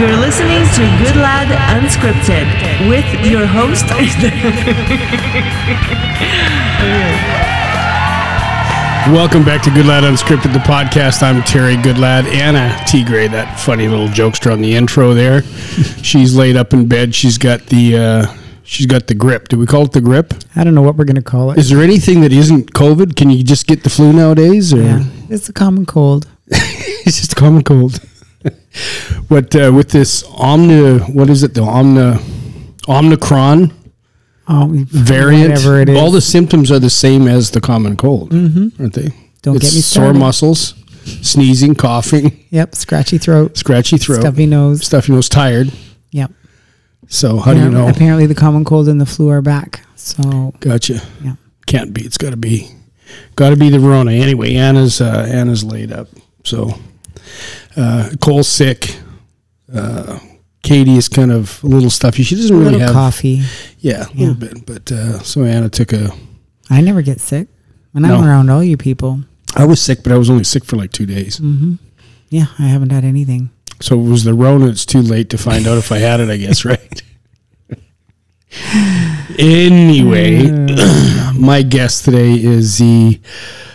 [0.00, 3.84] You're listening to Good Lad Unscripted with your host.
[9.14, 11.22] Welcome back to Good Lad Unscripted, the podcast.
[11.22, 12.24] I'm Terry Goodlad.
[12.24, 13.04] Anna T.
[13.04, 15.42] Gray, that funny little jokester on the intro there.
[16.02, 17.14] she's laid up in bed.
[17.14, 19.48] She's got the uh, she's got the grip.
[19.48, 20.32] Do we call it the grip?
[20.56, 21.58] I don't know what we're going to call it.
[21.58, 23.16] Is there anything that isn't COVID?
[23.16, 24.72] Can you just get the flu nowadays?
[24.72, 24.80] Or?
[24.80, 26.26] yeah, it's a common cold.
[26.46, 28.00] it's just a common cold.
[29.28, 30.98] What uh, with this Omni?
[31.12, 31.54] What is it?
[31.54, 32.18] The Omni
[32.88, 33.72] omnicron
[34.48, 35.50] Oh, variant.
[35.50, 35.96] whatever it is.
[35.96, 38.72] All the symptoms are the same as the common cold, Mhm.
[38.80, 39.10] aren't they?
[39.42, 40.74] Don't It's get me sore muscles,
[41.22, 44.84] sneezing, coughing, Yep, scratchy throat, scratchy throat, stuffy nose.
[44.84, 45.70] stuffy nose, tired.
[46.10, 46.32] Yep.
[47.08, 47.86] So how do you know?
[47.88, 49.82] Apparently, the common cold and the flu are back.
[49.94, 51.00] So Gotcha.
[51.24, 51.34] Yeah.
[51.66, 52.02] Can't be.
[52.02, 52.68] It's got to be.
[53.36, 54.12] Got to be the Rona.
[54.12, 56.08] Anyway, Anna's uh, Anna's laid up.
[56.44, 56.74] So
[57.80, 58.96] uh, Cole's sick.
[59.74, 60.18] Uh,
[60.62, 62.22] Katie is kind of a little stuffy.
[62.22, 62.92] She doesn't really have.
[62.92, 63.42] coffee.
[63.78, 64.26] Yeah, a Yeah.
[64.28, 64.66] little bit.
[64.66, 66.10] But uh, so Anna took a.
[66.68, 67.48] I never get sick
[67.92, 69.20] when I'm around all you people.
[69.56, 71.38] I was sick, but I was only sick for like two days.
[71.38, 71.74] hmm
[72.28, 73.50] Yeah, I haven't had anything.
[73.80, 74.66] So it was the Rona.
[74.68, 76.28] It's too late to find out if I had it.
[76.28, 77.02] I guess right.
[79.38, 80.48] anyway,
[81.34, 83.20] my guest today is the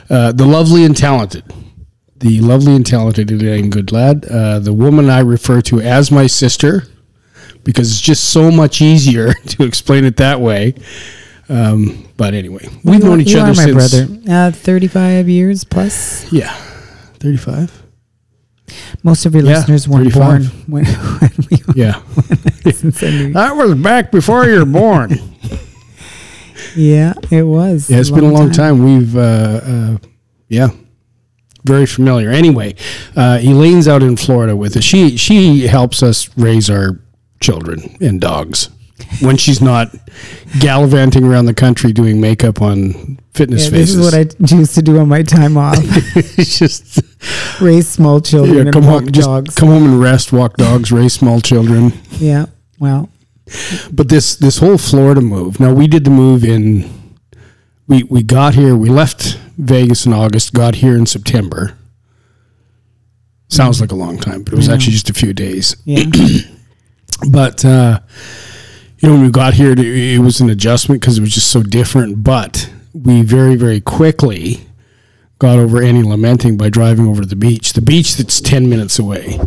[0.09, 1.43] uh, the lovely and talented,
[2.25, 6.83] the lovely and talented Elaine Goodlad, uh, the woman I refer to as my sister,
[7.63, 10.73] because it's just so much easier to explain it that way.
[11.47, 14.47] Um, but anyway, we've known each you other are my since brother.
[14.47, 16.31] Uh, 35 years plus.
[16.33, 16.51] yeah,
[17.19, 17.83] thirty five.
[19.03, 20.51] Most of your Yeah, listeners weren't 35.
[20.51, 20.85] born when,
[21.19, 22.01] when we Yeah,
[22.71, 25.19] since I knew that was back before you were born.
[26.75, 27.89] Yeah, it was.
[27.89, 28.83] Yeah, it's been a long time.
[28.83, 29.19] We've, uh,
[29.63, 29.97] uh,
[30.49, 30.69] yeah,
[31.65, 32.29] very familiar.
[32.29, 32.75] Anyway,
[33.15, 34.83] uh, Elaine's out in Florida with us.
[34.83, 36.99] She she helps us raise our
[37.41, 38.69] children and dogs
[39.19, 39.93] when she's not
[40.59, 44.25] gallivanting around the country doing makeup on fitness Yeah, this is what I
[44.55, 45.77] used to do on my time off.
[46.37, 47.01] just
[47.61, 49.55] Raise small children yeah, and come walk home, dogs.
[49.55, 51.91] come home and rest, walk dogs, raise small children.
[52.11, 52.45] Yeah.
[52.79, 53.09] Well,
[53.91, 55.59] But this this whole Florida move.
[55.59, 56.89] Now we did the move in.
[57.87, 58.75] We we got here.
[58.75, 60.53] We left Vegas in August.
[60.53, 61.77] Got here in September.
[63.47, 65.75] Sounds like a long time, but it was actually just a few days.
[65.85, 66.03] yeah.
[67.29, 68.01] But uh,
[68.99, 71.63] you know, when we got here, it, was an adjustment because it was just so
[71.63, 72.23] different.
[72.23, 74.67] But we very very quickly
[75.39, 77.73] got over any lamenting by driving over to the beach.
[77.73, 79.39] The beach that's ten minutes away.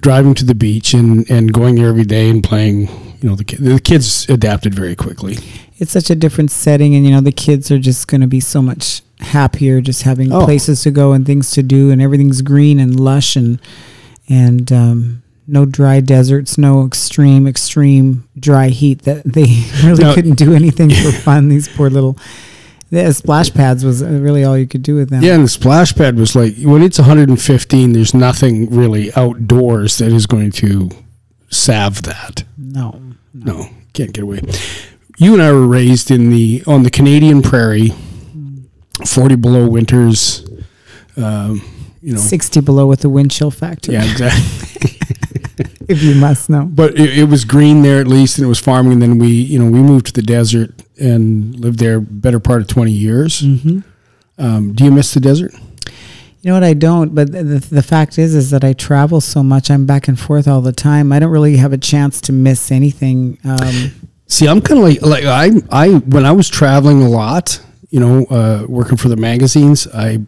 [0.00, 2.88] Driving to the beach and, and going there every day and playing.
[3.20, 5.38] You know, the the kids adapted very quickly.
[5.78, 8.40] it's such a different setting, and you know the kids are just going to be
[8.40, 10.44] so much happier just having Oh.
[10.44, 13.60] places to go and things to do, and everything's green and lush and
[14.28, 20.36] and um, no dry deserts, no extreme extreme dry heat that they really Now- couldn't
[20.38, 21.48] do anything for fun.
[21.48, 22.16] These poor little.
[22.90, 25.22] The splash pads was really all you could do with them.
[25.22, 27.92] Yeah, and the splash pad was like when it's 115.
[27.92, 30.90] There's nothing really outdoors that is going to
[31.50, 32.44] salve that.
[32.56, 33.00] No.
[33.32, 34.42] No, can't get away.
[35.18, 37.92] You and I were raised in the on the Canadian prairie,
[39.06, 40.46] 40 below winters.
[41.16, 41.62] Um,
[42.00, 43.92] you know, Sixty below with the wind chill factor.
[43.92, 44.98] yeah, exactly.
[45.88, 46.66] if you must know.
[46.66, 48.92] but it, it was green there at least, and it was farming.
[48.92, 52.60] And then we, you know, we moved to the desert and lived there better part
[52.60, 53.40] of 20 years.
[53.40, 53.80] Mm-hmm.
[54.38, 55.54] Um, do you miss the desert?
[56.42, 56.64] You know what?
[56.64, 57.14] I don't.
[57.14, 59.70] But the, the, the fact is, is that I travel so much.
[59.70, 61.10] I'm back and forth all the time.
[61.10, 63.38] I don't really have a chance to miss anything.
[63.44, 63.92] Um,
[64.26, 67.60] See, I'm kind of like like I I when I was traveling a lot,
[67.94, 70.18] you know, uh, working for the magazines, I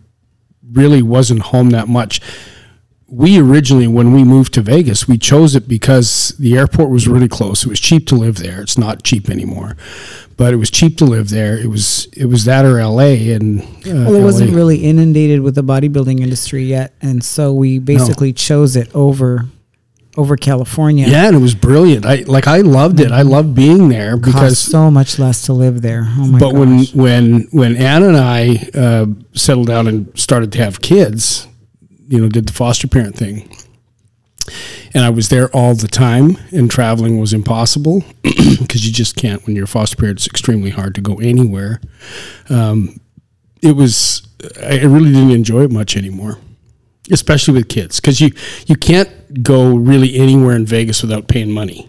[0.70, 2.20] really wasn't home that much.
[3.08, 7.26] We originally, when we moved to Vegas, we chose it because the airport was really
[7.26, 7.64] close.
[7.64, 8.62] It was cheap to live there.
[8.62, 9.76] It's not cheap anymore,
[10.36, 11.58] but it was cheap to live there.
[11.58, 13.32] It was it was that or L.A.
[13.32, 14.56] and uh, well, it wasn't LA.
[14.56, 19.46] really inundated with the bodybuilding industry yet, and so we basically chose it over
[20.16, 21.06] over California.
[21.06, 22.06] Yeah, and it was brilliant.
[22.06, 23.12] I like I loved it.
[23.12, 26.06] I loved being there Cost because so much less to live there.
[26.06, 26.58] Oh my but gosh.
[26.58, 31.46] when when when Anna and I uh, settled down and started to have kids,
[32.08, 33.48] you know, did the foster parent thing,
[34.94, 39.44] and I was there all the time, and traveling was impossible because you just can't
[39.46, 40.18] when you're a foster parent.
[40.18, 41.80] It's extremely hard to go anywhere.
[42.48, 43.00] Um,
[43.62, 44.26] it was
[44.62, 46.38] I really didn't enjoy it much anymore,
[47.10, 48.30] especially with kids because you
[48.66, 49.10] you can't
[49.42, 51.88] go really anywhere in Vegas without paying money.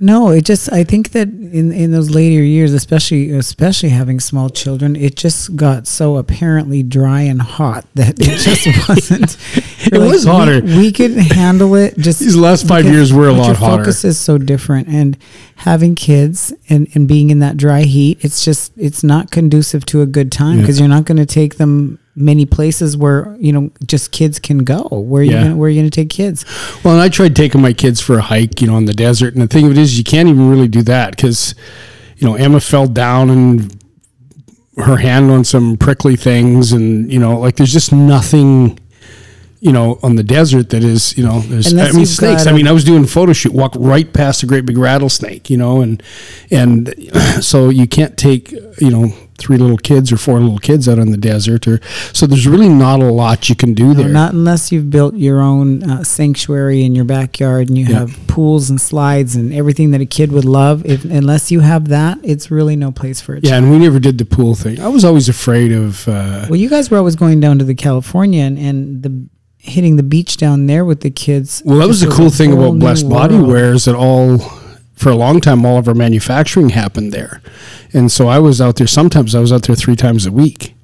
[0.00, 4.50] No, it just I think that in in those later years, especially especially having small
[4.50, 9.36] children, it just got so apparently dry and hot that it just wasn't.
[9.92, 10.60] It was hotter.
[10.60, 11.96] We, we could handle it.
[11.98, 13.84] Just These last five years were a lot your hotter.
[13.84, 15.16] Focus is so different, and
[15.54, 20.02] having kids and and being in that dry heat, it's just it's not conducive to
[20.02, 20.62] a good time Yeah.
[20.62, 24.58] because you're not going to take them many places where you know just kids can
[24.58, 24.82] go.
[24.90, 25.42] Where you Yeah.
[25.44, 26.44] gonna, where are you going to take kids?
[26.84, 29.34] Well, and I tried taking my kids for a hike, you know, in the desert.
[29.34, 31.54] And the thing of it is, you can't even really do that because,
[32.18, 33.76] you know, Emma fell down and
[34.76, 36.72] her hand on some prickly things.
[36.72, 38.78] And, you know, like there's just nothing,
[39.60, 42.46] you know, on the desert that is, you know, there's, I mean, snakes.
[42.46, 45.48] I mean, I was doing a photo shoot, walked right past a great big rattlesnake,
[45.50, 46.02] you know, and,
[46.50, 46.94] and
[47.40, 51.10] so you can't take, you know, three little kids or four little kids out in
[51.10, 51.80] the desert or
[52.12, 55.14] so there's really not a lot you can do No, there not unless you've built
[55.16, 58.00] your own uh, sanctuary in your backyard and you Yeah.
[58.00, 60.86] have pools and slides and everything that a kid would love.
[60.86, 63.44] If unless you have that, it's really no place for it.
[63.44, 64.80] Yeah, and we never did the pool thing.
[64.80, 66.06] I was always afraid of.
[66.08, 69.12] Uh, Well, you guys were always going down to the California and, and the
[69.58, 71.62] hitting the beach down there with the kids.
[71.64, 73.38] well, that was the cool thing about Blessed Body.
[73.38, 74.38] Wear is that all,
[75.02, 77.42] for a long time, all of our manufacturing happened there,
[77.92, 78.86] and so I was out there.
[78.86, 80.74] Sometimes I was out there three times a week.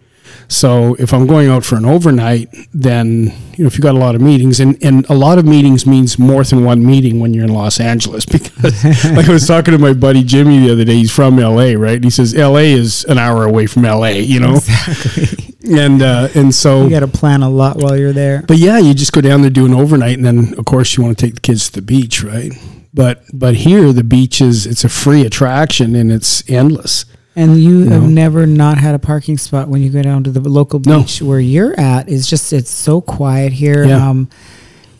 [0.50, 3.98] So if I'm going out for an overnight, then you know if you got a
[3.98, 7.34] lot of meetings, and and a lot of meetings means more than one meeting when
[7.34, 8.24] you're in Los Angeles.
[8.32, 11.76] Because like I was talking to my buddy Jimmy the other day, he's from L.A.
[11.76, 11.96] Right?
[11.96, 12.72] And he says L.A.
[12.72, 14.20] is an hour away from L.A.
[14.20, 15.54] You know, Exactly.
[15.78, 18.42] and uh, and so you got to plan a lot while you're there.
[18.48, 21.02] But yeah, you just go down there do an overnight, and then of course you
[21.02, 22.52] want to take the kids to the beach, right?
[22.98, 27.04] But but here the beach is it's a free attraction and it's endless.
[27.36, 28.08] And you, You have know?
[28.08, 30.98] never not had a parking spot when you go down to the local No.
[31.02, 32.08] beach where you're at.
[32.08, 33.84] It's just it's so quiet here.
[33.84, 34.08] Yeah.
[34.10, 34.28] Um,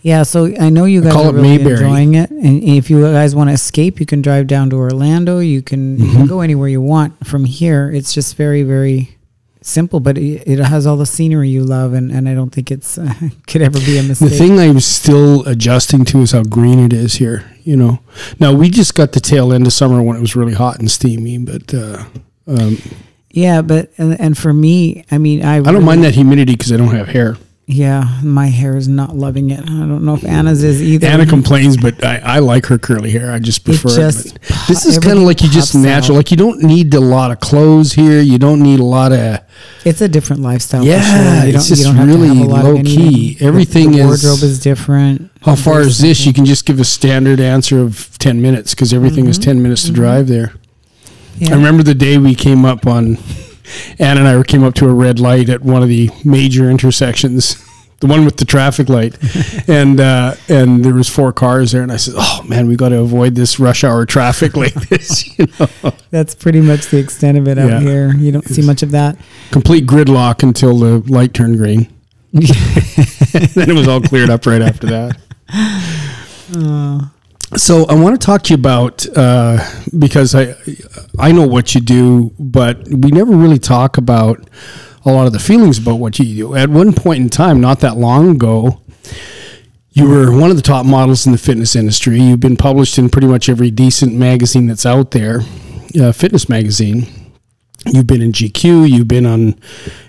[0.03, 1.75] yeah, so I know you guys are really Mayberry.
[1.75, 2.31] enjoying it.
[2.31, 5.41] And if you guys want to escape, you can drive down to Orlando.
[5.41, 6.13] You can, Mm-hmm.
[6.13, 7.91] can go anywhere you want from here.
[7.93, 9.18] It's just very, very
[9.69, 12.71] simple, but it, it has all the scenery you love, and, and I don't think
[12.71, 13.13] it's uh,
[13.47, 14.31] could ever be a mistake.
[14.31, 17.51] The thing I'm still adjusting to is how green it is here.
[17.63, 18.01] You know,
[18.41, 20.91] now we just got the tail end of summer when it was really hot and
[20.91, 22.05] steamy, but uh,
[22.47, 22.79] um,
[23.31, 26.73] yeah, but and, and for me, I mean, I I don't mind that humidity because
[26.73, 27.37] I don't have hair.
[27.71, 29.61] Yeah, my hair is not loving it.
[29.61, 31.07] I don't know if Anna's is either.
[31.07, 33.31] Anna complains, but I, I like her curly hair.
[33.31, 33.95] I just prefer it.
[33.95, 36.17] just But this is kind of like you just natural.
[36.17, 36.21] out.
[36.21, 38.23] Like you don't need a lot of clothes here.
[38.23, 39.41] You don't need a lot of
[39.85, 40.81] It's a different lifestyle.
[40.81, 41.03] for Yeah,
[41.43, 41.51] sure.
[41.51, 43.37] You it's just don't really low key.
[43.39, 45.31] Everything the is- wardrobe is different.
[45.43, 46.25] How far is this?
[46.25, 49.51] You can just give a standard answer of 10 minutes because everything is mm-hmm.
[49.51, 49.97] 10 minutes to mm-hmm.
[50.01, 50.55] drive there.
[51.37, 51.51] Yeah.
[51.51, 53.19] I remember the day we came up on,
[53.99, 57.57] Ann and I came up to a red light at one of the major intersections,
[58.01, 59.17] the one with the traffic light.
[59.69, 61.83] and uh, and there was four cars there.
[61.83, 65.39] And I said, oh, man, we got to avoid this rush hour traffic like this.
[65.39, 65.93] You know?
[66.11, 67.81] That's pretty much the extent of it out Yeah.
[67.81, 68.15] here.
[68.15, 69.17] You don't see much of that.
[69.51, 71.93] Complete gridlock until the light turned green.
[72.33, 75.17] then it was all cleared up right after that.
[77.57, 79.59] So I want to talk to you about uh,
[79.99, 80.55] because I
[81.19, 84.49] I know what you do, but we never really talk about
[85.05, 86.55] a lot of the feelings about what you do.
[86.55, 88.83] At one point in time, not that long ago,
[89.93, 92.21] you were one of the top models in the fitness industry.
[92.21, 95.41] You've been published in pretty much every decent magazine that's out there,
[95.99, 97.07] uh, fitness magazine.
[97.87, 98.91] You've been in GQ.
[98.91, 99.59] You've been on,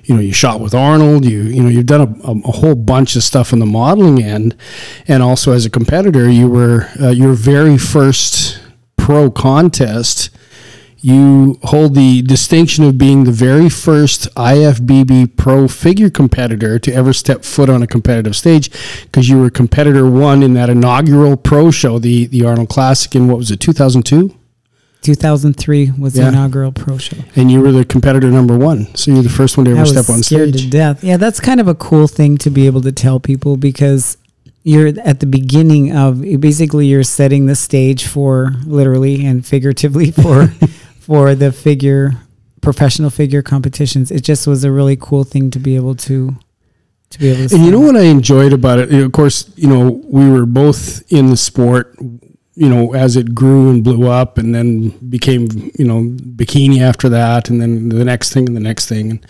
[0.04, 1.26] you know, you shot with Arnold.
[1.26, 4.56] You you know you've done a, a, whole bunch of stuff on the modeling end,
[5.08, 8.60] and also as a competitor, you were uh, your very first
[8.98, 10.30] pro contest.
[11.02, 17.14] You hold the distinction of being the very first IFBB pro figure competitor to ever
[17.14, 18.70] step foot on a competitive stage
[19.04, 23.30] because you were competitor one in that inaugural pro show, the, the Arnold Classic in
[23.30, 24.38] what was it, 2002?
[25.02, 26.24] 2003 was Yeah.
[26.24, 27.18] the inaugural pro show.
[27.36, 28.88] And you were the competitor number one.
[28.96, 30.64] So you're the first one to ever was step on scared stage.
[30.66, 31.04] to death.
[31.04, 34.18] Yeah, that's kind of a cool thing to be able to tell people because
[34.64, 40.48] you're at the beginning of basically you're setting the stage for literally and figuratively for
[41.00, 42.16] for the figure
[42.62, 44.12] professional figure competitions.
[44.12, 46.36] It just was a really cool thing to be able to
[47.12, 47.56] to be able to.
[47.56, 48.94] And you know what I enjoyed about it?
[48.94, 51.96] Of course, you know, we were both in the sport,
[52.60, 55.48] you know, as it grew and blew up and then became,
[55.80, 59.24] you know, bikini after that and then the next thing and the next thing.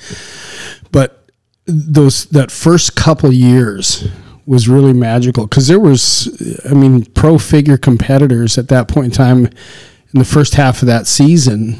[0.91, 1.29] But
[1.67, 4.07] those that first couple years
[4.48, 6.27] was really magical because there was
[6.67, 10.88] I mean pro figure competitors at that point in time in the first half of
[10.88, 11.77] that season.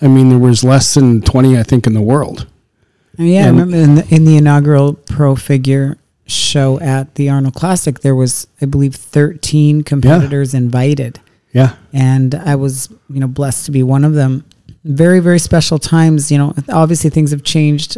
[0.00, 2.46] I mean there was less than 20 I think in the world.
[3.16, 8.00] Yeah, I remember in the, in the inaugural pro figure show at the Arnold Classic,
[8.00, 11.20] there was, I believe, 13 competitors invited.
[11.52, 11.74] Yeah.
[11.92, 14.44] and I was, you know, blessed to be one of them.
[14.84, 16.30] Very, very special times.
[16.30, 17.96] You know, obviously things have changed.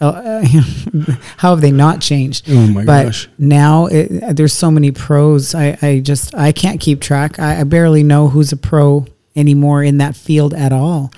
[0.00, 0.42] Uh,
[1.36, 2.46] how have they not changed?
[2.48, 3.28] Oh my but gosh.
[3.38, 5.54] now it, there's so many pros.
[5.54, 7.38] I, I just I can't keep track.
[7.38, 11.12] I, I barely know who's a pro anymore in that field at all.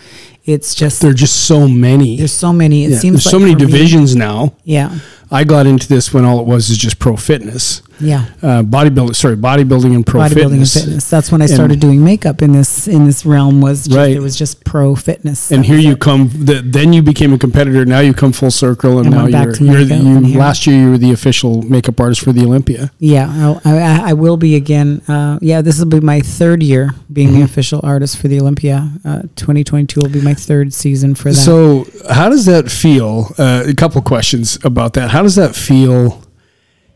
[0.44, 2.16] It's just There are just so many.
[2.16, 2.84] there's so many.
[2.84, 4.52] It Yeah, seems there's like so many for me- divisions now.
[4.64, 4.98] yeah,
[5.32, 8.26] I got into this when all it was is just pro fitness, yeah.
[8.42, 9.16] uh, bodybuilding.
[9.16, 10.76] Sorry, bodybuilding and pro bodybuilding fitness.
[10.76, 11.10] and fitness.
[11.10, 13.60] That's when I And- started doing makeup in this in this realm.
[13.62, 14.14] Was just, Right.
[14.14, 15.50] it was just pro fitness.
[15.50, 16.00] And here you it.
[16.00, 16.28] come.
[16.34, 17.84] The, then you became a competitor.
[17.86, 20.90] Now you come full circle, and And now you're, you're the, you, last year you
[20.90, 22.90] were the official makeup artist for the Olympia.
[22.98, 25.00] Yeah, I, I, I will be again.
[25.08, 27.38] Uh, yeah, this will be my third year being Mm-hmm.
[27.38, 28.90] the official artist for the Olympia.
[29.04, 31.34] Uh, 2022 will be my third season for that.
[31.40, 33.32] So, how does that feel?
[33.38, 35.10] Uh, a couple questions about that.
[35.10, 36.22] How does that feel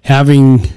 [0.03, 0.69] having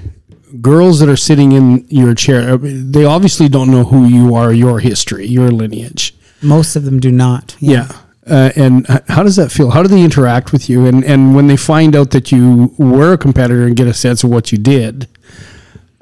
[0.60, 2.56] girls that are sitting in your chair?
[2.56, 6.14] They obviously don't know who you are, your history, your lineage.
[6.42, 7.56] Most of them do not.
[7.60, 7.88] Yeah.
[8.26, 9.70] Uh, and how does that feel?
[9.70, 10.86] How do they interact with you?
[10.86, 14.22] And and when they find out that you were a competitor and get a sense
[14.22, 15.08] of what you did,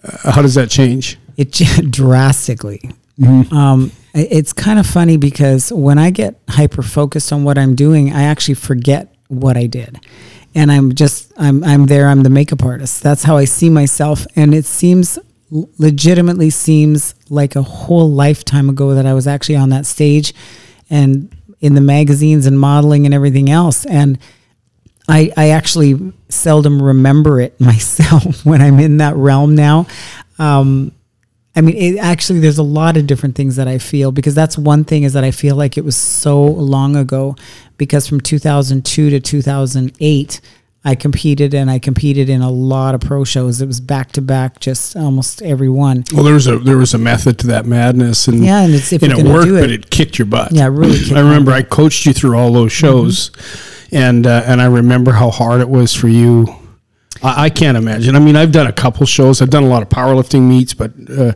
[0.02, 1.18] uh, how does that change?
[1.38, 1.52] it
[1.90, 2.90] drastically.
[3.18, 3.56] Mm-hmm.
[3.56, 8.12] Um, it's kind of funny because when I get hyper focused on what I'm doing,
[8.12, 10.00] I actually forget what I did,
[10.54, 12.08] and I'm just I'm I'm there.
[12.08, 13.02] I'm the makeup artist.
[13.02, 15.18] That's how I see myself, and it seems
[15.50, 20.34] legitimately seems like a whole lifetime ago that I was actually on that stage,
[20.90, 24.18] and in the magazines and modeling and everything else, and.
[25.10, 29.86] I, I actually seldom remember it myself when I'm in that realm now.
[30.38, 30.92] Um,
[31.58, 34.56] I mean, it actually, there's a lot of different things that I feel because that's
[34.56, 37.34] one thing is that I feel like it was so long ago
[37.78, 40.40] because from 2002 to 2008,
[40.84, 43.60] I competed and I competed in a lot of pro shows.
[43.60, 46.04] It was back to back, just almost every one.
[46.14, 48.92] Well, there was a there was a method to that madness, and Yeah, and it's
[48.92, 49.60] if and it worked, do it.
[49.60, 50.52] but it kicked your butt.
[50.52, 53.32] Yeah, really kicked I remember I coached you through all those shows,
[53.90, 56.46] and uh, and I remember how hard it was for you.
[57.22, 58.16] I, I can't imagine.
[58.16, 59.42] I mean, I've done a couple shows.
[59.42, 61.32] I've done a lot of powerlifting meets, but uh,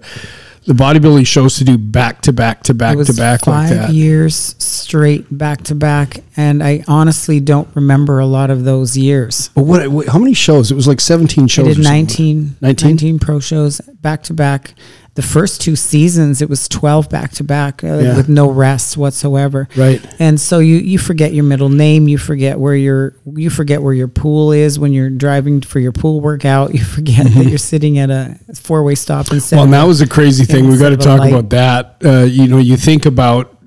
[0.64, 3.90] the bodybuilding shows to do back to back to back to back five like that.
[3.90, 9.48] years straight back to back, and I honestly don't remember a lot of those years.
[9.54, 10.08] But what, what?
[10.08, 10.70] How many shows?
[10.70, 11.66] It was like seventeen shows.
[11.66, 12.88] I did or 19, 19?
[12.90, 14.74] 19 pro shows back to back.
[15.14, 18.16] The first two seasons, it was 12 back to back uh, Yeah.
[18.16, 19.68] with no rest whatsoever.
[19.76, 20.00] Right.
[20.18, 22.08] And so you, you forget your middle name.
[22.08, 25.92] You forget where your you forget where your pool is when you're driving for your
[25.92, 26.72] pool workout.
[26.74, 29.56] You forget that you're sitting at a four way stop instead.
[29.56, 30.68] Well, that was a crazy thing.
[30.68, 31.32] We got to instead of a talk light.
[31.32, 31.96] about that.
[32.02, 33.58] Uh, you know, you think about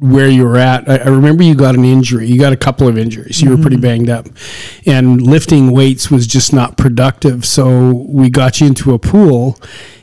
[0.00, 0.88] where you were at.
[0.88, 2.26] I, I remember you got an injury.
[2.28, 3.40] You got a couple of injuries.
[3.40, 3.82] You were pretty Mm-hmm.
[3.82, 4.26] banged up,
[4.86, 7.44] and lifting weights was just not productive.
[7.44, 9.58] So we got you into a pool,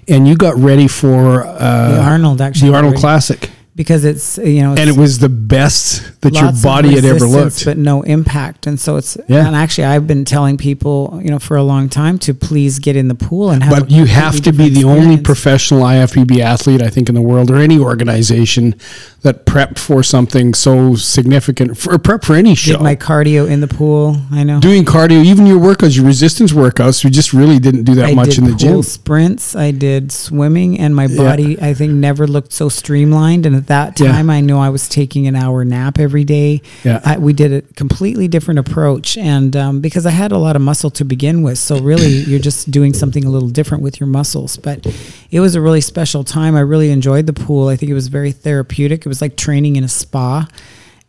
[0.07, 4.62] and you got ready for uh, the Arnold actually the Arnold Classic, because it's you
[4.62, 7.65] know and it was the best that your body had ever looked.
[7.65, 8.67] but no impact.
[8.67, 9.46] And so it's Yeah.
[9.46, 12.96] and actually I've been telling people you know for a long time to please get
[12.96, 13.74] in the pool and have.
[13.77, 17.22] But you have to be the different only professional IFBB athlete, I think, in the
[17.22, 18.75] world or any organization
[19.24, 22.74] that prepped for something so significant for prep for any show.
[22.74, 24.15] Did my cardio in the pool.
[24.32, 24.60] I know.
[24.60, 28.13] doing cardio, even your workouts, your resistance workouts, we just really didn't do that I
[28.13, 28.82] much in the gym.
[28.84, 29.55] sprints.
[29.55, 31.17] I did swimming, and my Yeah.
[31.17, 33.46] body I think never looked so streamlined.
[33.46, 34.12] And at that Yeah.
[34.12, 36.62] time, I know I was taking an hour nap every day.
[36.84, 37.01] Yeah.
[37.03, 40.62] I, we did a completely different approach, and um, because I had a lot of
[40.62, 44.07] muscle to begin with, so really you're just doing something a little different with your
[44.07, 44.57] muscles.
[44.57, 44.86] But
[45.31, 46.55] it was a really special time.
[46.55, 47.67] I really enjoyed the pool.
[47.67, 49.05] I think it was very therapeutic.
[49.05, 50.48] It was like training in a spa,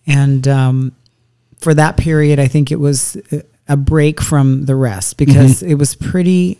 [0.06, 0.92] and um,
[1.60, 5.70] for that period, I think it was a- a break from the rest because Mm-hmm.
[5.72, 6.58] it was pretty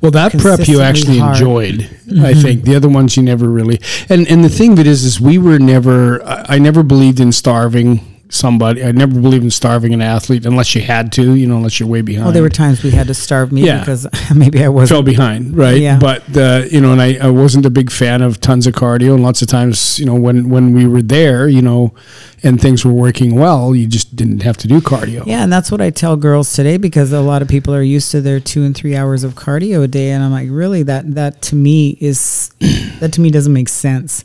[0.00, 1.36] Well, that prep you actually hard.
[1.36, 1.80] enjoyed.
[1.82, 2.40] I Mm-hmm.
[2.40, 3.80] think the other ones you never really.
[4.08, 6.22] And and the thing it is, is we were never.
[6.24, 8.84] I I never believed in starving somebody.
[8.84, 11.34] I never believed in starving an athlete unless you had to.
[11.34, 12.24] You know, unless you're way behind.
[12.26, 13.80] Well, there were times we had to starve me Yeah.
[13.80, 15.04] because maybe I wasn't.
[15.04, 15.80] behind, right?
[15.80, 15.98] Yeah.
[15.98, 19.14] But the you know, and I, I wasn't a big fan of tons of cardio,
[19.14, 21.94] and lots of times, you know, when when we were there, you know,
[22.42, 25.24] and things were working well, you just didn't have to do cardio.
[25.26, 28.10] Yeah, and that's what I tell girls today because a lot of people are used
[28.12, 31.14] to their two and three hours of cardio a day, and I'm like, really, that
[31.14, 32.50] that to me is
[33.00, 34.24] that to me doesn't make sense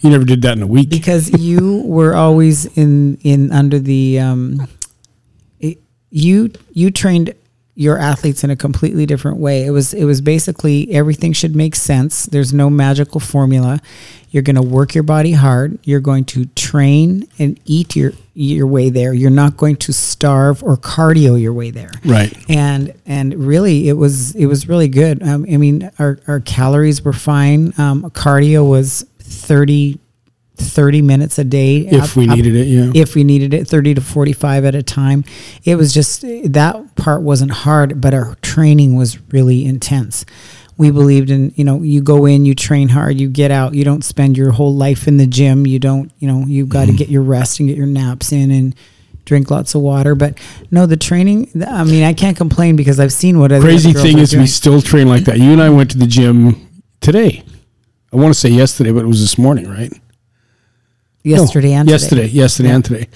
[0.00, 0.88] You never did that in a week.
[0.90, 4.68] because you were always in in under the um,
[5.60, 5.78] it,
[6.10, 7.34] you you trained
[7.78, 9.64] your athletes in a completely different way.
[9.66, 12.26] It was it was basically everything should make sense.
[12.26, 13.80] There's no magical formula.
[14.30, 15.78] You're going to work your body hard.
[15.84, 19.14] You're going to train and eat your your way there.
[19.14, 22.34] You're not going to starve or cardio your way there Right.
[22.50, 27.02] and and really it was it was really good um, i mean our, our calories
[27.02, 29.98] were fine um, cardio was 30,
[30.56, 31.78] 30 minutes a day.
[31.78, 32.90] if up- we up- needed it, yeah.
[32.94, 35.22] if we needed it 30 to 45 at a time
[35.64, 40.24] it was just that part wasn't hard but our training was really intense
[40.78, 43.84] we believed in you know you go in you train hard you get out you
[43.84, 46.86] don't spend your whole life in the gym you don't you know you've got to
[46.92, 46.96] Mm-hmm.
[46.96, 48.74] get your rest and get your naps in and
[49.26, 50.38] drink lots of water but
[50.70, 54.18] no the training i mean i can't complain because i've seen what other Crazy thing
[54.18, 55.36] is, we still train like that.
[55.38, 56.56] You and I went to the gym
[57.00, 57.42] today.
[58.16, 59.92] I want to say yesterday, but it was this morning, right?
[61.24, 61.92] No, yesterday and today.
[61.94, 62.74] yesterday, yesterday Yeah.
[62.76, 63.06] and today.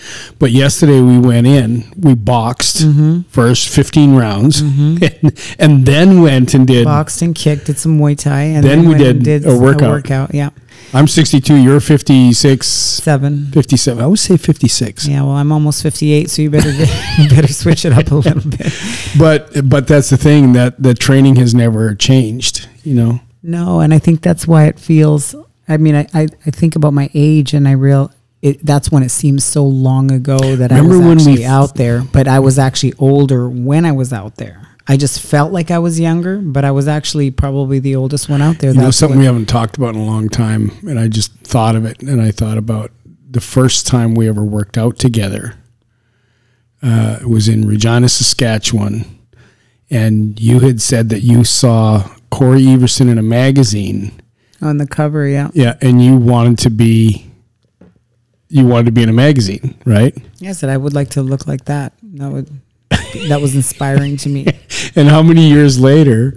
[0.41, 3.21] But yesterday we went in, we boxed Mm-hmm.
[3.29, 5.01] first fifteen rounds, and,
[5.61, 6.85] and then went and did.
[6.87, 9.91] boxed and kicked did some muay thai and Then then, we did did a workout.
[9.91, 10.51] workout yeah
[10.93, 11.55] I'm 62.
[11.55, 14.03] You're 56, seven 57.
[14.03, 15.07] I would say 56.
[15.07, 18.15] Yeah, well, I'm almost 58, so you better get, you better switch it up a
[18.17, 18.73] little bit.
[19.17, 22.67] But but that's the thing that the training has never changed.
[22.83, 23.21] You know.
[23.43, 25.35] No, and I think that's why it feels.
[25.69, 28.65] I mean, I I, I think about my age, and I real it.
[28.65, 31.51] That's when it seems so long ago that Remember I when was we actually f-
[31.51, 34.67] out there, but I was actually older when I was out there.
[34.89, 38.43] I just felt like I was younger, but I was actually probably the oldest one
[38.43, 38.73] out there.
[38.73, 41.77] You know, something we haven't talked about in a long time, and I just thought
[41.77, 42.91] of it, and I thought about
[43.31, 45.55] the first time we ever worked out together.
[46.83, 49.05] Uh, it was in Regina, Saskatchewan,
[49.91, 54.13] and you had said that you saw Cory Everson in a magazine,
[54.63, 55.27] on the cover.
[55.27, 57.31] Yeah, yeah, and you wanted to be,
[58.49, 60.17] you wanted to be in a magazine, right?
[60.45, 61.93] I said I would like to look like that.
[62.03, 62.61] That would
[63.29, 64.47] that was inspiring to me.
[64.97, 66.37] And how many years later?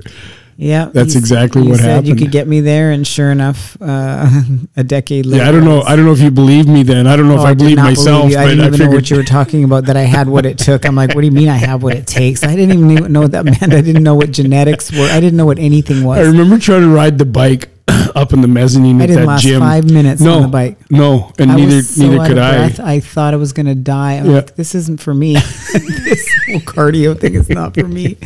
[0.63, 4.29] Yeah, That's exactly you what said You could get me there, and sure enough, uh,
[4.77, 5.43] a decade later.
[5.43, 5.81] Yeah, I don't know.
[5.81, 7.05] I don't know if you believe me then.
[7.05, 8.37] I don't know Oh, if I, did believed not myself, believe.
[8.37, 9.85] I didn't I even know what you were talking about.
[9.87, 10.85] That I had what it took.
[10.85, 12.43] I'm like, what do you mean I have what it takes?
[12.43, 13.61] I didn't even know what that meant.
[13.61, 15.07] I didn't know what genetics were.
[15.11, 16.19] I didn't know what anything was.
[16.19, 17.69] I remember trying to ride the bike
[18.15, 19.59] up in the mezzanine I at that last gym.
[19.59, 20.77] five minutes no, on the bike.
[20.89, 22.71] No, and I neither so neither could I.
[22.81, 24.13] I thought I was going to die.
[24.13, 24.35] I'm Yeah.
[24.37, 25.35] like, this isn't for me.
[26.47, 28.17] whole cardio thing is not for me.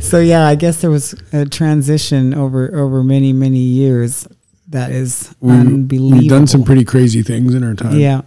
[0.00, 4.26] So yeah, I guess there was a transition over over many many years.
[4.68, 6.18] That is We- unbelievable.
[6.20, 7.98] We've done some pretty crazy things in our time.
[7.98, 8.22] yeah.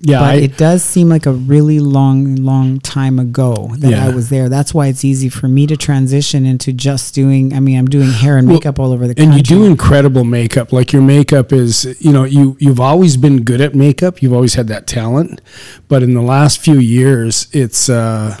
[0.00, 0.20] Yeah.
[0.20, 4.06] but I, it does seem like a really long, long time ago that Yeah.
[4.06, 4.48] I was there.
[4.48, 7.52] That's why it's easy for me to transition into just doing.
[7.54, 9.64] I mean, I'm doing hair and Well, makeup all over the country, and you do
[9.64, 10.72] incredible makeup.
[10.72, 14.22] Like your makeup is, you know, you you've always been good at makeup.
[14.22, 15.40] You've always had that talent,
[15.88, 17.88] but in the last few years, it's.
[17.88, 18.38] uh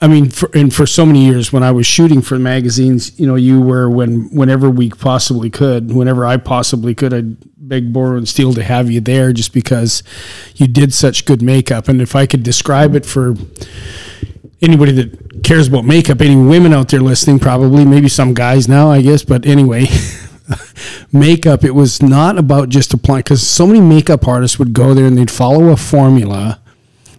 [0.00, 3.24] I mean, for, and for so many years, when I was shooting for magazines, you
[3.24, 7.36] know, you were when whenever we possibly could, whenever I possibly could, I'd
[7.72, 10.02] beg, borrow, and steal to have you there, just because
[10.56, 11.88] you did such good makeup.
[11.88, 13.34] And if I could describe it for
[14.60, 18.90] anybody that cares about makeup, any women out there listening, probably, maybe some guys now,
[18.90, 19.86] I guess, but anyway,
[21.12, 25.06] makeup, it was not about just applying, because so many makeup artists would go there
[25.06, 26.60] and they'd follow a formula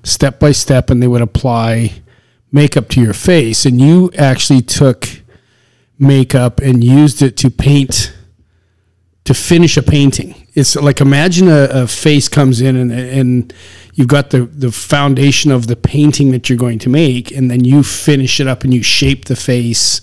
[0.04, 1.94] step by step and they would apply
[2.52, 3.66] makeup to your face.
[3.66, 5.10] And you actually took
[5.98, 8.14] makeup and used it to paint
[9.26, 10.48] to finish a painting.
[10.54, 13.54] It's like imagine a, a face comes in and, and
[13.94, 17.64] you've got the, the foundation of the painting that you're going to make, and then
[17.64, 20.02] you finish it up and you shape the face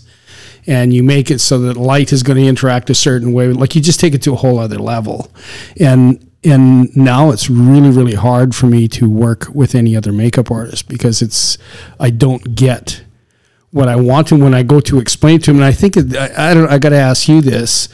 [0.67, 3.53] and you make it so that light is going to interact a certain way.
[3.53, 5.31] Like you just take it to a whole other level.
[5.79, 10.51] And and now it's really, really hard for me to work with any other makeup
[10.51, 11.59] artist because it's
[11.99, 13.03] I don't get
[13.73, 15.59] what I want to when I go to explain to him.
[15.59, 16.71] And I think I, I don't.
[16.71, 17.89] I got to ask you this: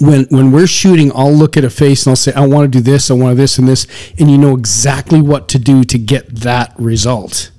[0.00, 2.78] when when we're shooting, I'll look at a face and I'll say, "I want to
[2.78, 3.86] do this, I want to this and this,"
[4.18, 7.50] and you know exactly what to do to get that result.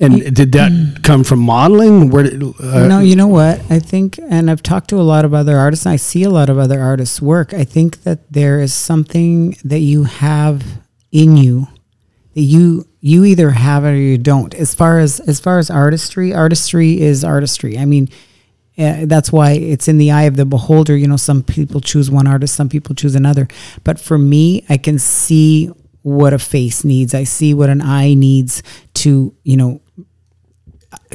[0.00, 2.10] And did that come from modeling?
[2.10, 3.60] Where did, uh, no, you know what?
[3.70, 6.30] I think, and I've talked to a lot of other artists, and I see a
[6.30, 7.54] lot of other artists' work.
[7.54, 10.64] I think that there is something that you have
[11.12, 11.68] in you
[12.34, 14.54] that you you either have it or you don't.
[14.54, 17.78] As far as as far as artistry, artistry is artistry.
[17.78, 18.08] I mean,
[18.76, 20.96] that's why it's in the eye of the beholder.
[20.96, 23.48] You know, some people choose one artist, some people choose another.
[23.84, 25.70] But for me, I can see
[26.02, 27.14] what a face needs.
[27.14, 28.62] I see what an eye needs
[28.94, 29.80] to, you know,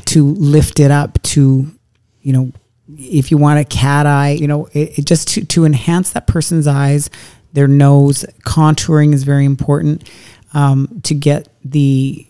[0.06, 1.70] to lift it up to,
[2.22, 2.52] you know,
[2.98, 6.28] if you want a cat eye, you know, it, it just to, to enhance that
[6.28, 7.10] person's eyes,
[7.54, 10.10] their nose, contouring is very important
[10.54, 12.28] um, to get the,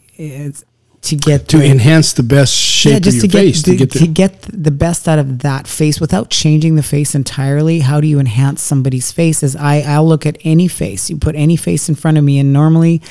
[1.01, 3.61] to get to the, enhance the best shape of your to get, face?
[3.63, 6.83] the, to get to the, get the best out of that face without changing the
[6.83, 7.79] face entirely.
[7.79, 9.41] How do you enhance somebody's face?
[9.41, 11.09] Is I I'll look at any face.
[11.09, 13.01] You put any face in front of me, and normally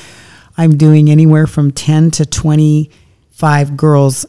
[0.57, 2.91] I'm doing anywhere from ten to twenty
[3.31, 4.25] five girls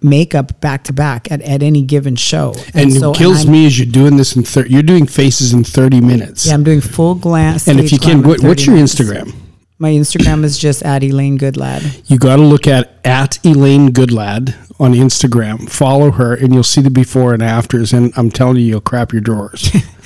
[0.00, 2.54] makeup back to back at, at any given show.
[2.74, 5.52] And, so- it kills I'm- me is you're doing this in thir- you're doing faces
[5.52, 6.46] in 30 minutes.
[6.46, 7.66] Yeah, I'm doing full glance.
[7.66, 8.94] and if you can, what, what's your minutes.
[8.94, 9.34] Instagram?
[9.80, 12.02] My Instagram is just at Elaine Goodlad.
[12.10, 15.70] You got to look at at Elaine Goodlad on Instagram.
[15.70, 17.92] Follow her, and you'll see the before and afters.
[17.92, 19.70] And I'm telling you, you'll crap your drawers.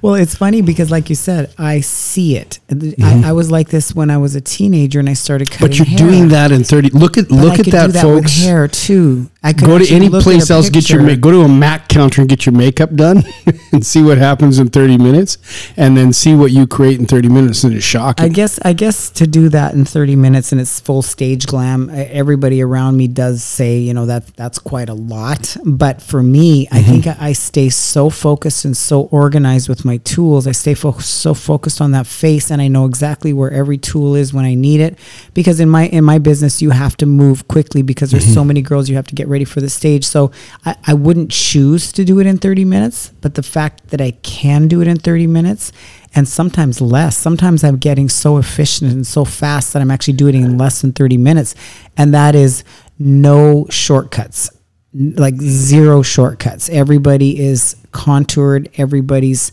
[0.00, 2.60] Well, it's funny because, like you said, I see it.
[2.70, 5.68] I, I was like this when I was a teenager, and I started cutting.
[5.72, 5.82] Mm-hmm.
[5.82, 6.90] but you're doing that in 30.
[6.90, 8.40] Look at But look I at that, folks.
[8.40, 9.28] Hair too.
[9.40, 12.28] I could Go to any place else, get your Go to a Mac counter and
[12.28, 13.22] get your makeup done,
[13.72, 15.38] and see what happens in 30 minutes,
[15.76, 18.24] and then see what you create in 30 minutes, and it's shocking.
[18.26, 21.88] I guess I guess to do that in 30 minutes and it's full stage glam,
[21.90, 25.56] everybody around me does say, you know, that that's quite a lot.
[25.64, 26.90] But for me, I Mm-hmm.
[26.90, 30.46] think I, I stay so focused and so organized with my tools.
[30.46, 34.32] I stay so focused on that face and I know exactly where every tool is
[34.32, 34.98] when I need it.
[35.34, 38.34] Because in my in my business, you have to move quickly because there's Mm-hmm.
[38.34, 40.04] so many girls you have to get ready for the stage.
[40.04, 40.32] So
[40.64, 44.12] I, I wouldn't choose to do it in 30 minutes, but the fact that I
[44.22, 45.72] can do it in 30 minutes
[46.14, 47.16] and sometimes less.
[47.16, 50.80] Sometimes I'm getting so efficient and so fast that I'm actually doing it in less
[50.80, 51.54] than 30 minutes.
[51.96, 52.64] And that is
[52.98, 54.50] no shortcuts,
[54.92, 56.68] like zero shortcuts.
[56.70, 59.52] Everybody is contoured, everybody's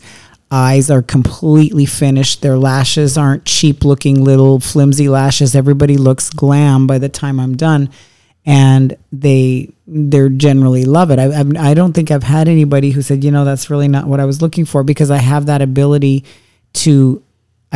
[0.50, 2.42] eyes are completely finished.
[2.42, 5.56] Their lashes aren't cheap looking little flimsy lashes.
[5.56, 7.90] Everybody looks glam by the time I'm done.
[8.46, 11.18] And they they're generally love it.
[11.18, 14.20] I, I don't think I've had anybody who said, you know, that's really not what
[14.20, 16.24] I was looking for because I have that ability
[16.74, 17.22] to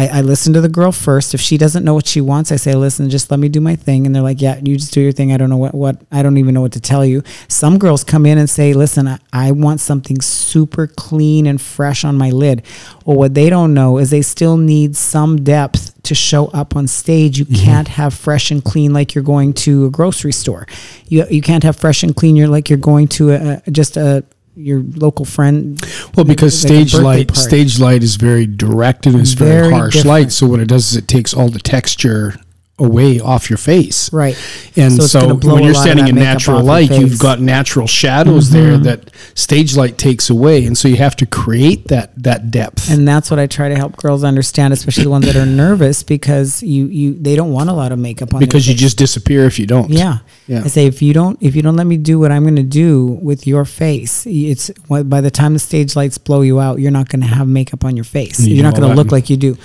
[0.00, 1.34] I, I listen to the girl first.
[1.34, 3.76] If she doesn't know what she wants, I say, listen, just let me do my
[3.76, 4.06] thing.
[4.06, 5.30] And they're like, yeah, you just do your thing.
[5.30, 7.22] I don't know what, what I don't even know what to tell you.
[7.48, 12.02] Some girls come in and say, listen, I, I want something super clean and fresh
[12.02, 12.62] on my lid.
[13.04, 16.88] Well, what they don't know is they still need some depth to show up on
[16.88, 17.38] stage.
[17.38, 17.62] You mm-hmm.
[17.62, 20.66] can't have fresh and clean like you're going to a grocery store.
[21.08, 22.36] You, you can't have fresh and clean.
[22.36, 24.24] You're like you're going to a, a just a
[24.61, 25.81] your local friend.
[26.16, 27.40] Well, because like stage light, party.
[27.40, 30.09] stage light is very direct and it's very, Very harsh different.
[30.09, 30.33] light.
[30.33, 32.35] So what it does is it takes all the texture
[32.79, 34.11] away off your face.
[34.11, 34.35] Right.
[34.75, 36.88] And So so, it's gonna blow when you're standing in natural light.
[36.88, 37.03] Mm-hmm.
[37.03, 41.27] you've got natural shadows there that stage light takes away, and so you have to
[41.27, 42.90] create that that depth.
[42.90, 46.03] and that's what I try to help girls understand, especially the ones that are nervous
[46.03, 49.44] because you you they don't want a lot of makeup on because you just disappear
[49.44, 49.90] if you don't.
[49.90, 50.20] yeah.
[50.46, 50.62] Yeah.
[50.64, 52.62] I say if you don't if you don't let me do what I'm going to
[52.64, 56.90] do with your face, it's by the time the stage lights blow you out, you're
[56.90, 58.40] not going to have makeup on your face.
[58.40, 59.57] You You're not going to look in- like you do.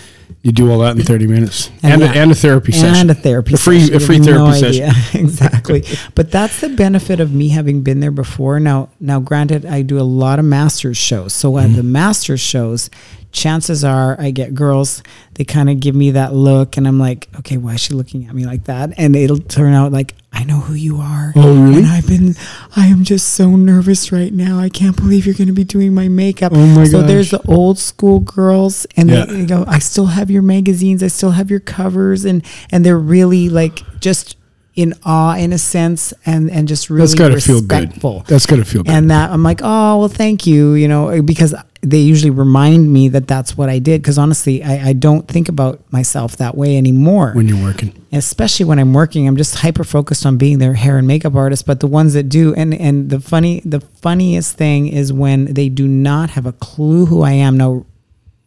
[0.42, 2.14] You do all that in 30 minutes, and, yeah.
[2.14, 3.96] a, and a therapy session, and a therapy a free session.
[3.96, 4.92] a free therapy no session.
[5.20, 5.84] exactly
[6.14, 10.00] but that's the benefit of me having been there before now now granted i do
[10.00, 11.72] a lot of masters shows so Mm-hmm.
[11.72, 12.90] at the masters shows
[13.36, 17.28] chances are i get girls they kind of give me that look and i'm like
[17.38, 18.94] okay why is she looking at me like that?
[18.98, 21.34] And it'll turn out like i know who you are.
[21.36, 21.80] Oh, really?
[21.80, 22.36] and i've been
[22.78, 24.58] i am just so nervous right now.
[24.60, 26.54] I can't believe you're going to be doing my makeup.
[26.56, 29.26] Oh my so there's the old school girls and Yeah.
[29.26, 32.86] they, they go i still have your magazines i still have your covers and and
[32.86, 34.38] they're really like just
[34.76, 37.80] in awe in a sense and and just really That's got to feel good.
[37.84, 38.92] respectful That's got to feel good.
[38.92, 43.08] and that i'm like oh well thank you you know because they usually remind me
[43.10, 46.78] that that's what i did because honestly I, I don't think about myself that way
[46.78, 50.74] anymore when you're working, especially when I'm working, I'm just hyper focused on being their
[50.74, 51.66] hair and makeup artist.
[51.66, 55.68] But the ones that do, and and the funny, the funniest thing is when they
[55.70, 57.58] do not have a clue who I am.
[57.58, 57.86] Now,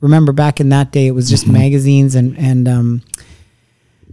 [0.00, 1.52] remember back in that day, it was just Mm-hmm.
[1.52, 3.02] magazines and and um.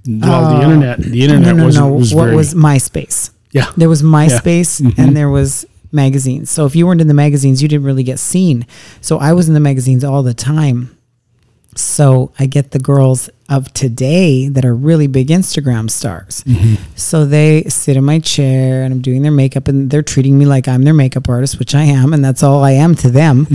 [0.08, 1.94] Well, the uh, internet, the internet no, no, wasn't no.
[1.94, 3.32] was what very, was MySpace?
[3.52, 3.72] yeah.
[3.78, 4.98] There was MySpace Mhm.
[5.00, 6.50] and there was magazines.
[6.52, 8.66] So if you weren't in the magazines, you didn't really get seen.
[9.02, 10.90] So I was in the magazines all the time.
[11.78, 16.44] So I get the girls of today that are really big Instagram stars.
[16.96, 20.46] So they sit in my chair and I'm doing their makeup and they're treating me
[20.46, 23.48] like I'm their makeup artist, which I am, and that's all I am to them.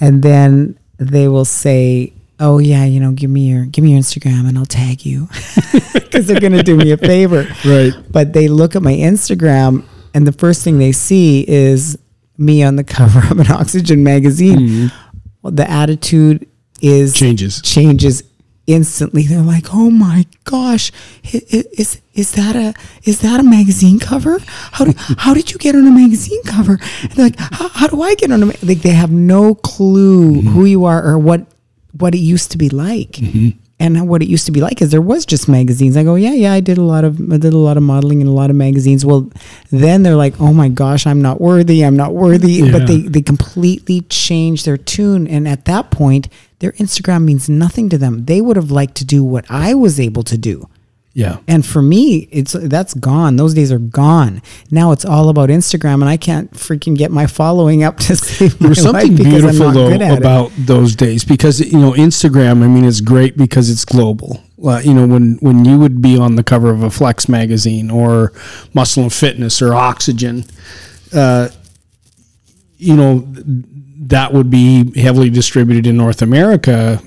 [0.00, 4.00] And then they will say, "Oh yeah, you know, give me your give me your
[4.00, 5.28] Instagram and I'll tag you,"
[5.92, 7.92] because they're gonna do me a favor Right.
[8.10, 11.98] but they look at my Instagram and the first thing they see is
[12.38, 14.68] me on the cover of an oxygen magazine.
[14.68, 14.86] Hmm.
[15.42, 16.46] Well, the attitude
[16.82, 17.62] is Changes.
[17.62, 18.22] changes
[18.66, 19.22] instantly.
[19.24, 20.92] They're like, "Oh my gosh,
[21.32, 22.74] is is that a
[23.04, 24.38] is that a magazine cover?
[24.72, 27.86] How do, how did you get on a magazine cover?" And they're like, how, "How
[27.88, 30.48] do I get on a?" ma-" Like they have no clue hmm.
[30.48, 31.46] who you are or what
[31.98, 33.12] what it used to be like.
[33.12, 33.58] Mm-hmm.
[33.80, 35.96] And what it used to be like is there was just magazines.
[35.96, 38.20] I go, yeah, yeah, I did a lot of I did a lot of modeling
[38.20, 39.06] in a lot of magazines.
[39.06, 39.30] Well,
[39.70, 41.82] then they're like, oh my gosh, I'm not worthy.
[41.82, 42.52] I'm not worthy.
[42.52, 42.72] Yeah.
[42.72, 47.88] But they they completely change their tune, and at that point, their Instagram means nothing
[47.88, 48.26] to them.
[48.26, 50.68] They would have liked to do what I was able to do.
[51.12, 51.38] Yeah.
[51.48, 53.34] And for me, it's that's gone.
[53.36, 54.42] Those days are gone.
[54.70, 58.60] Now it's all about Instagram, and I can't freaking get my following up to save
[58.60, 60.18] my There's something life because I'm beautiful though at it.
[60.18, 62.62] about those days because you know Instagram.
[62.62, 64.40] I mean, it's great because it's global.
[64.64, 67.90] Uh, you know, when when you would be on the cover of a Flex magazine
[67.90, 68.32] or
[68.72, 70.44] Muscle and Fitness or Oxygen,
[71.12, 71.48] uh,
[72.78, 73.44] you know, th-
[74.02, 77.00] that would be heavily distributed in North America.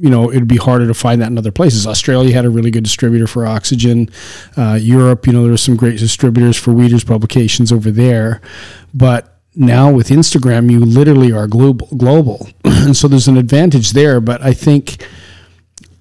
[0.00, 1.86] You know, it'd be harder to find that in other places.
[1.86, 4.08] Australia had a really good distributor for Oxygen.
[4.56, 8.40] Uh, Europe, you know, there were some great distributors for Weider publications over there,
[8.94, 14.20] but now with Instagram, you literally are global, global, and so there's an advantage there.
[14.20, 15.04] But I think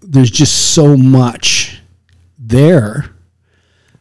[0.02, 1.82] there's just so much
[2.38, 3.06] there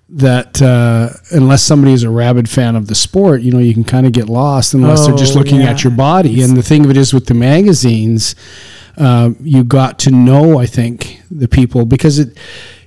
[0.08, 3.82] that uh, unless somebody is a rabid fan of the sport, you know, you can
[3.84, 5.70] kind of get lost unless they're just Oh, looking yeah.
[5.70, 6.42] at your body.
[6.42, 8.36] And the thing of it is with the magazines,
[8.96, 12.38] um, you got to know, I think, the people because it,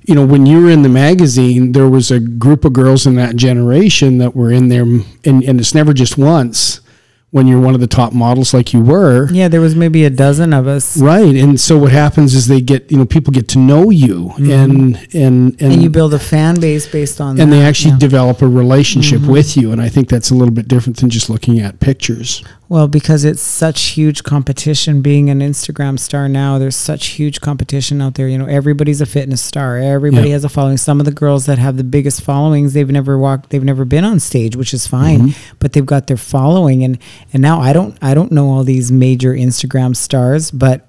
[0.03, 3.15] you know, when you were in the magazine, there was a group of girls in
[3.15, 6.81] that generation that were in there, and, and it's never just once
[7.31, 9.29] when you're one of the top models like you were.
[9.31, 12.61] yeah, there was maybe a dozen of us, Right, and so what happens is they
[12.61, 15.65] get you know people get to know you and and and Mm-hmm.
[15.71, 17.55] and you build a fan base based on and that.
[17.55, 17.97] they actually yeah.
[17.97, 17.99] Mm-hmm.
[17.99, 21.29] develop a relationship with you, and I think that's a little bit different than just
[21.29, 22.43] looking at pictures.
[22.67, 27.99] Well, because it's such huge competition being an Instagram star now, there's such huge competition
[27.99, 28.27] out there.
[28.27, 29.77] You know, everybody's a fitness star.
[29.77, 30.33] Everybody Yeah.
[30.33, 30.77] has a following.
[30.77, 34.03] Some of the girls that have the biggest followings, they've never walked, they've never been
[34.05, 35.55] on stage, which is fine, Mm-hmm.
[35.57, 36.83] but they've got their following.
[36.83, 36.99] And
[37.33, 40.85] and now I don't I don't know all these major Instagram stars, but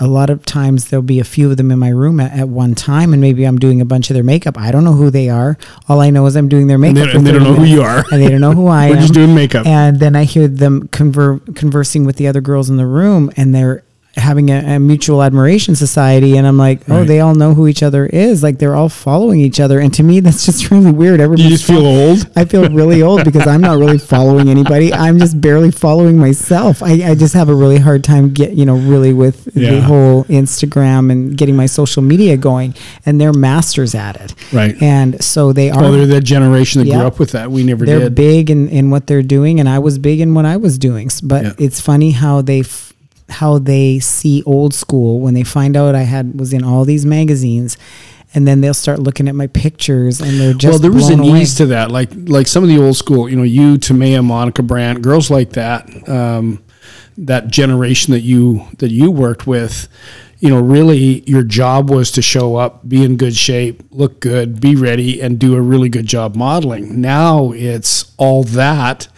[0.00, 2.48] a lot of times there'll be a few of them in my room at, at
[2.48, 4.58] one time, and maybe I'm doing a bunch of their makeup.
[4.58, 5.56] I don't know who they are.
[5.88, 7.12] All I know is I'm doing their And makeup.
[7.12, 8.04] they, and they don't know who you are.
[8.10, 9.66] and they don't know who I We're am just doing makeup.
[9.68, 13.54] and then I hear them conver- conversing with the other girls in the room, and
[13.54, 13.83] they're
[14.16, 16.36] having a, a mutual admiration society.
[16.36, 17.08] And I'm like, oh, Right.
[17.08, 18.42] they all know who each other is.
[18.42, 19.80] Like they're all following each other.
[19.80, 21.18] And to me, that's just really weird.
[21.20, 22.28] you Everybody just feel old.
[22.36, 24.92] I feel really old because I'm not really following anybody.
[24.92, 26.82] I'm just barely following myself.
[26.82, 30.24] I, I just have a really hard time get you know really with the whole
[30.24, 32.74] Instagram and getting my social media going.
[33.06, 34.34] And they're masters at it.
[34.52, 34.80] Right.
[34.82, 36.98] And so they are Oh, they're that generation that Yeah.
[36.98, 37.50] grew up with that.
[37.50, 38.14] We never they're did.
[38.14, 41.10] big in, in what they're doing and i was big in what i was doing
[41.22, 41.52] but Yeah.
[41.58, 42.62] it's funny how they
[43.28, 47.06] how they see old school when they find out i had was in all these
[47.06, 47.76] magazines
[48.34, 51.20] and then they'll start looking at my pictures and they're just well, there was an
[51.20, 51.42] away.
[51.42, 54.62] ease to that, like like some of the old school, you know, you, Tamea, Monica
[54.62, 56.62] Brant, girls like that, um,
[57.16, 59.88] that generation that you that you worked with.
[60.40, 64.60] You know, really, your job was to show up, be in good shape, look good,
[64.60, 67.00] be ready, and do a really good job modeling.
[67.00, 69.08] Now it's all that.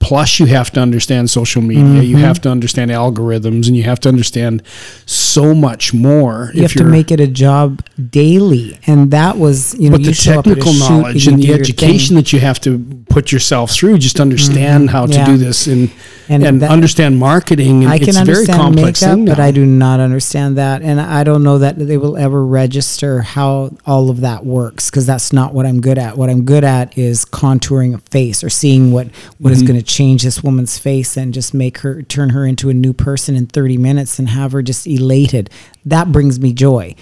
[0.00, 2.02] Plus, you have to understand social media.
[2.02, 2.24] You Mm-hmm.
[2.24, 4.62] have to understand algorithms, and you have to understand
[5.06, 6.50] so much more.
[6.54, 10.06] you have to make it a job daily and that was you know but you
[10.06, 12.78] the show up at a technical knowledge you and the education that you have to
[13.10, 15.26] put yourself through just to understand how to yeah.
[15.26, 15.90] do this and
[16.28, 19.38] And and, that- understand marketing and I can it's a very understand complex makeup, but
[19.40, 23.70] I do not understand that, and I don't know that they will ever register how
[23.84, 26.16] all of that works because that's not what I'm good at.
[26.16, 29.06] What I'm good at is contouring a face or seeing what
[29.38, 29.52] what Mm-hmm.
[29.52, 32.74] is going to change this woman's face and just make her turn her into a
[32.74, 35.50] new person in 30 minutes and have her just elated.
[35.84, 36.94] That brings me joy.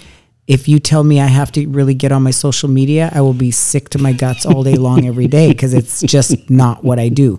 [0.47, 3.35] If you tell me I have to really get on my social media, I will
[3.35, 6.99] be sick to my guts all day long every day because it's just not what
[6.99, 7.39] I do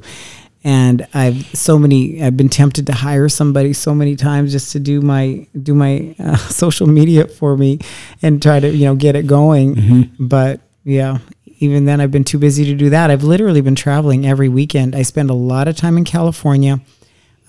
[0.63, 4.79] and I've so many I've been tempted to hire somebody so many times just to
[4.79, 7.79] do my do my uh, social media for me
[8.21, 9.75] and try to you know get it going
[10.19, 11.19] but yeah
[11.59, 13.11] even then I've been too busy to do that.
[13.11, 14.95] I've literally been traveling every weekend.
[14.95, 16.79] I spend a lot of time in California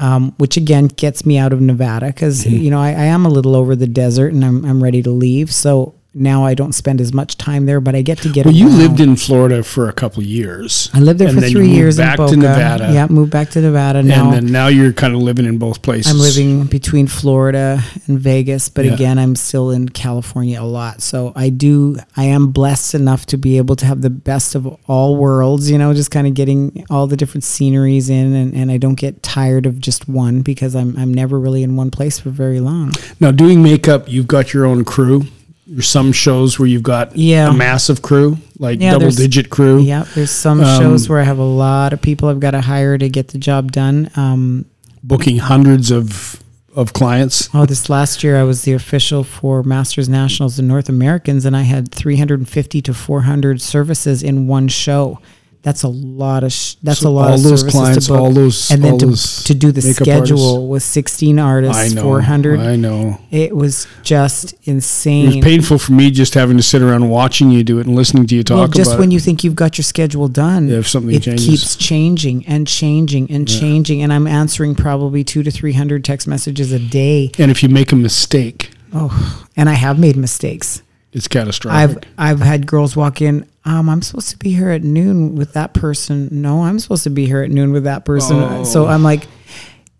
[0.00, 3.28] um, which again gets me out of Nevada because you know I, I am a
[3.28, 5.52] little over the desert and I'm, I'm ready to leave.
[5.52, 8.54] So now I don't spend as much time there but I get to get well,
[8.54, 10.90] you lived in Florida for a couple of years.
[10.92, 12.90] I lived there for three moved years back in Boca to Nevada.
[12.92, 15.82] yeah moved back to Nevada now and then now you're kind of living in both
[15.82, 16.10] places.
[16.12, 18.94] I'm living between Florida and Vegas, but Yeah.
[18.94, 21.00] again, I'm still in California a lot.
[21.02, 24.66] So I do, I am blessed enough to be able to have the best of
[24.88, 28.70] all worlds, you know, just kind of getting all the different sceneries in and, and
[28.70, 32.18] I don't get tired of just one because I'm, I'm never really in one place
[32.18, 32.92] for very long.
[33.20, 35.24] Now, doing makeup, you've got your own crew.
[35.72, 37.48] There's some shows where you've got Yeah.
[37.48, 39.80] a massive crew, like Yeah, double digit crew.
[39.80, 40.04] Yeah.
[40.16, 42.98] There's some Um, shows where I have a lot of people I've got to hire
[42.98, 44.10] to get the job done.
[44.16, 44.64] Um,
[45.04, 46.36] booking hundreds of
[46.76, 47.48] of clients.
[47.52, 51.56] Oh, this last year I was the official for Masters Nationals and North Americans, and
[51.56, 55.18] I had 350 to 400 services in one show.
[55.62, 58.18] That's a lot of sh- that's So a lot all of those clients, book.
[58.18, 62.02] all those- and then to, those to do the schedule with 16 artists I know.
[62.02, 63.20] 400 I know.
[63.30, 65.24] it was just insane.
[65.32, 67.94] It was painful for me just having to sit around watching you do it and
[67.94, 69.14] listening to you talk well, just when it.
[69.14, 71.46] you think you've got your schedule done Yeah, if something it changes.
[71.46, 76.72] keeps changing and changing and changing and i'm answering probably two to 300 text messages
[76.72, 81.26] a day and if you make a mistake, oh and i have made mistakes it's
[81.26, 82.06] catastrophic.
[82.16, 83.44] I've I've had girls walk in.
[83.64, 86.28] Um, I'm supposed to be here at noon with that person.
[86.30, 88.38] No, I'm supposed to be here at noon with that person.
[88.38, 88.64] Oh.
[88.64, 89.26] So I'm like,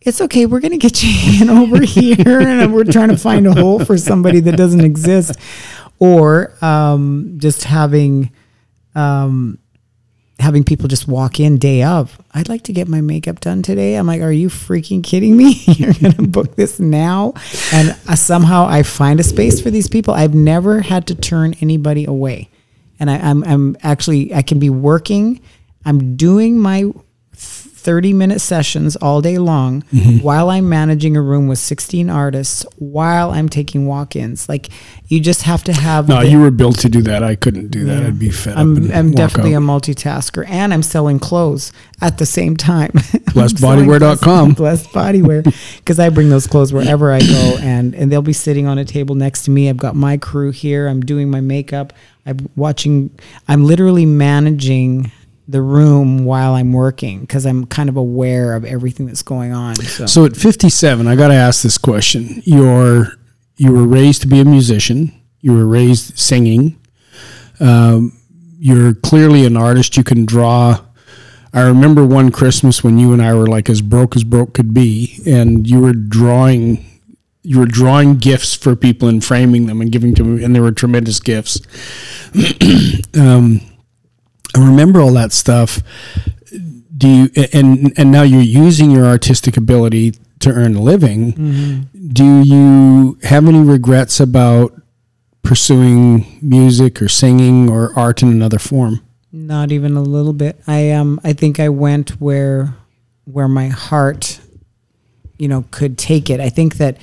[0.01, 0.47] it's okay.
[0.47, 3.99] We're gonna get you in over here, and we're trying to find a hole for
[3.99, 5.39] somebody that doesn't exist,
[5.99, 8.31] or um, just having
[8.95, 9.59] um,
[10.39, 12.19] having people just walk in day of.
[12.33, 13.97] I'd like to get my makeup done today.
[13.97, 15.53] I'm like, are you freaking kidding me?
[15.67, 17.35] You're gonna book this now?
[17.73, 20.15] And uh, somehow I find a space for these people.
[20.15, 22.49] I've never had to turn anybody away,
[23.01, 25.41] and I, I'm I'm actually I can be working.
[25.85, 26.93] I'm doing my
[27.81, 30.19] 30 minute sessions all day long mm-hmm.
[30.19, 34.49] while I'm managing a room with 16 artists while I'm taking walk ins.
[34.49, 34.69] Like,
[35.07, 36.09] you just have to have.
[36.09, 37.23] no, the- you were built to do that.
[37.23, 38.03] I couldn't do that.
[38.03, 38.59] I'd be fed up.
[38.59, 42.91] I'm, and I'm definitely a multitasker and I'm selling clothes at the same time.
[43.31, 44.53] BlessedBodywear.com.
[44.53, 45.45] Blessed Bodywear.
[45.79, 48.85] Because I bring those clothes wherever I go and, and they'll be sitting on a
[48.85, 49.69] table next to me.
[49.69, 50.87] I've got my crew here.
[50.87, 51.93] I'm doing my makeup.
[52.27, 53.11] I'm watching,
[53.49, 55.11] I'm literally managing
[55.51, 59.77] the room while I'm working because I'm kind of aware of everything that's going on.
[59.77, 62.43] So, So at 57, I got to ask this question.
[62.45, 63.13] You're
[63.57, 65.13] you were raised to be a musician.
[65.41, 66.81] You were raised singing.
[67.61, 68.17] Um,
[68.59, 69.97] you're clearly an artist.
[69.97, 70.81] You can draw.
[71.53, 74.73] I remember one Christmas when you and I were like as broke as broke could
[74.73, 76.87] be, and you were drawing.
[77.43, 80.61] You were drawing gifts for people and framing them and giving to them, and they
[80.61, 81.61] were tremendous gifts.
[83.19, 83.61] um,
[84.57, 85.83] I remember all that stuff
[86.97, 92.43] do you and and now you're using your artistic ability to earn a living do
[92.43, 94.75] you have any regrets about
[95.43, 99.01] pursuing music or singing or art in another form
[99.33, 100.61] Not even a little bit.
[100.67, 102.75] I um I think I went where
[103.25, 104.41] where my heart
[105.39, 106.41] you know could take it.
[106.41, 106.97] I think that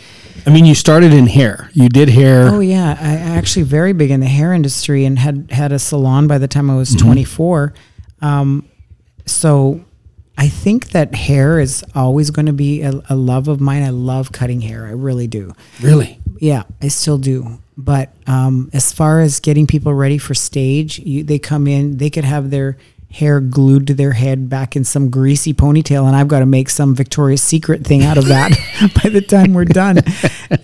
[0.47, 4.09] i mean you started in hair you did hair oh yeah, I actually very big
[4.09, 7.73] in the hair industry and had had a salon by the time I was 24.
[8.21, 8.67] Um
[9.25, 9.81] so
[10.37, 13.83] I think that hair is always going to be a, a love of mine.
[13.83, 14.85] I love cutting hair.
[14.85, 15.53] I really do.
[15.81, 17.59] really Yeah, I still do.
[17.75, 22.09] But um, as far as getting people ready for stage, you, they come in, they
[22.09, 22.77] could have their
[23.09, 26.69] hair glued to their head back in some greasy ponytail, and I've got to make
[26.69, 28.51] some Victoria's Secret thing out of that
[29.03, 29.99] by the time we're done.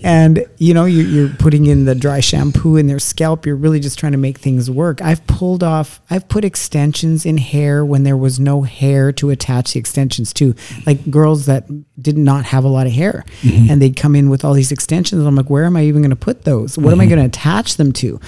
[0.04, 3.46] And you know, you, you're putting in the dry shampoo in their scalp.
[3.46, 5.02] You're really just trying to make things work.
[5.02, 9.74] I've pulled off, I've put extensions in hair when there was no hair to attach
[9.74, 10.54] the extensions to,
[10.86, 11.68] like girls that
[12.02, 13.72] did not have a lot of hair, mm-hmm.
[13.72, 15.20] and they'd come in with all these extensions.
[15.20, 16.78] And I'm like, where am I even going to put those?
[16.78, 17.16] What am I mm-hmm.
[17.16, 18.20] going to attach them to?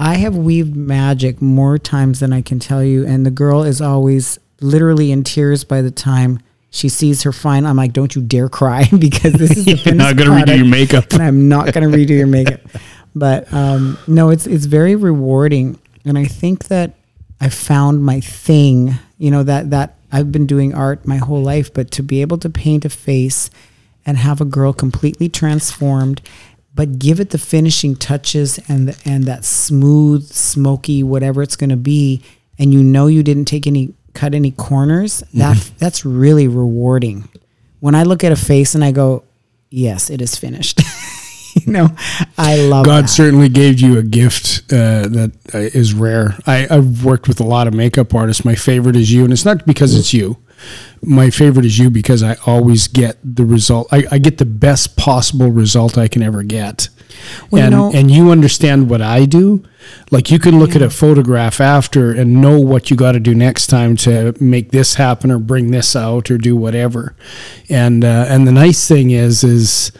[0.00, 3.80] I have weaved magic more times than I can tell you, and the girl is
[3.80, 7.64] always literally in tears by the time she sees her fine.
[7.66, 10.66] I'm like, don't you dare cry because this is the You're not gonna redo your
[10.66, 11.12] makeup.
[11.12, 12.60] and I'm not going to redo your makeup.
[13.14, 16.94] But um, no, it's it's very rewarding, and I think that
[17.40, 18.94] I found my thing.
[19.16, 22.38] You know that that I've been doing art my whole life, but to be able
[22.38, 23.50] to paint a face
[24.06, 26.20] and have a girl completely transformed,
[26.78, 31.70] but give it the finishing touches and the, and that smooth, smoky, whatever it's going
[31.70, 32.22] to be,
[32.56, 35.24] and you know you didn't take any cut any corners.
[35.34, 37.28] That that's really rewarding.
[37.80, 39.24] When I look at a face and I go,
[39.70, 40.80] yes, it is finished.
[41.56, 41.88] you know,
[42.38, 43.08] I love God that.
[43.08, 46.36] certainly gave you a gift uh, that uh, is rare.
[46.46, 48.44] I, I've worked with a lot of makeup artists.
[48.44, 50.36] My favorite is you, and it's not because it's you.
[51.02, 53.88] My favorite is you because I always get the result.
[53.92, 56.88] I, I get the best possible result I can ever get.
[57.50, 59.64] Well, you and know- and you understand what I do.
[60.10, 63.34] Like you can look at a photograph after and know what you got to do
[63.34, 67.14] next time to make this happen or bring this out or do whatever.
[67.70, 69.90] And uh, and the nice thing is is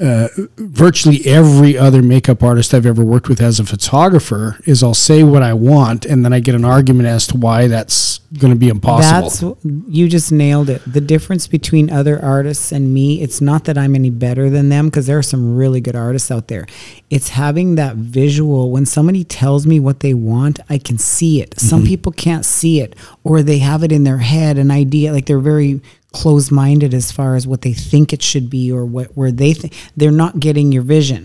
[0.00, 4.92] uh, virtually every other makeup artist I've ever worked with as a photographer is I'll
[4.94, 8.52] say what I want and then I get an argument as to why that's going
[8.52, 9.56] to be impossible.
[9.62, 10.82] That's you just nailed it.
[10.84, 14.86] The difference between other artists and me, it's not that I'm any better than them
[14.86, 16.66] because there are some really good artists out there.
[17.10, 21.58] It's having that visual when somebody tells me what they want, I can see it.
[21.60, 21.88] Some Mm-hmm.
[21.88, 25.38] people can't see it or they have it in their head an idea like they're
[25.38, 25.80] very
[26.20, 29.52] closed minded as far as what they think it should be or what where they
[29.52, 31.22] think they're not getting your vision.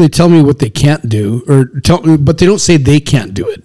[0.00, 3.32] they tell me what they can't do or tell but they don't say they can't
[3.40, 3.62] do it.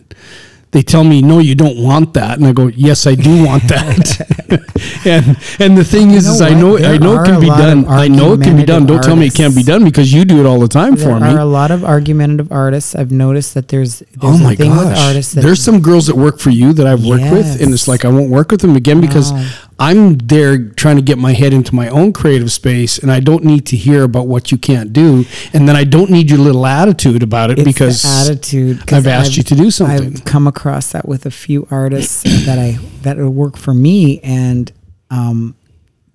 [0.76, 3.64] they tell me, "No, you don't want that," and I go, "Yes, I do want
[3.76, 4.04] that."
[5.14, 5.26] and
[5.64, 7.80] and the thing is, is I know There I know it can be done.
[8.04, 8.86] I know it can be done.
[8.86, 11.06] Don't tell me it can't be done because you do it all the time There
[11.08, 11.28] for me.
[11.28, 12.96] There are a lot of argumentative artists.
[13.00, 15.08] I've noticed that there's, there's Oh my a thing with gosh!
[15.08, 18.04] artists There's some girls that work for you that I've worked with, and it's like
[18.04, 19.48] I won't work with them again because No.
[19.80, 23.44] I'm there trying to get my head into my own creative space, and I don't
[23.44, 26.66] need to hear about what you can't do, and then I don't need your little
[26.66, 28.92] attitude about it it's because attitude.
[28.92, 30.16] I've asked you to do something.
[30.16, 34.72] I've come across that with a few artists that I that work for me, and
[35.12, 35.56] um,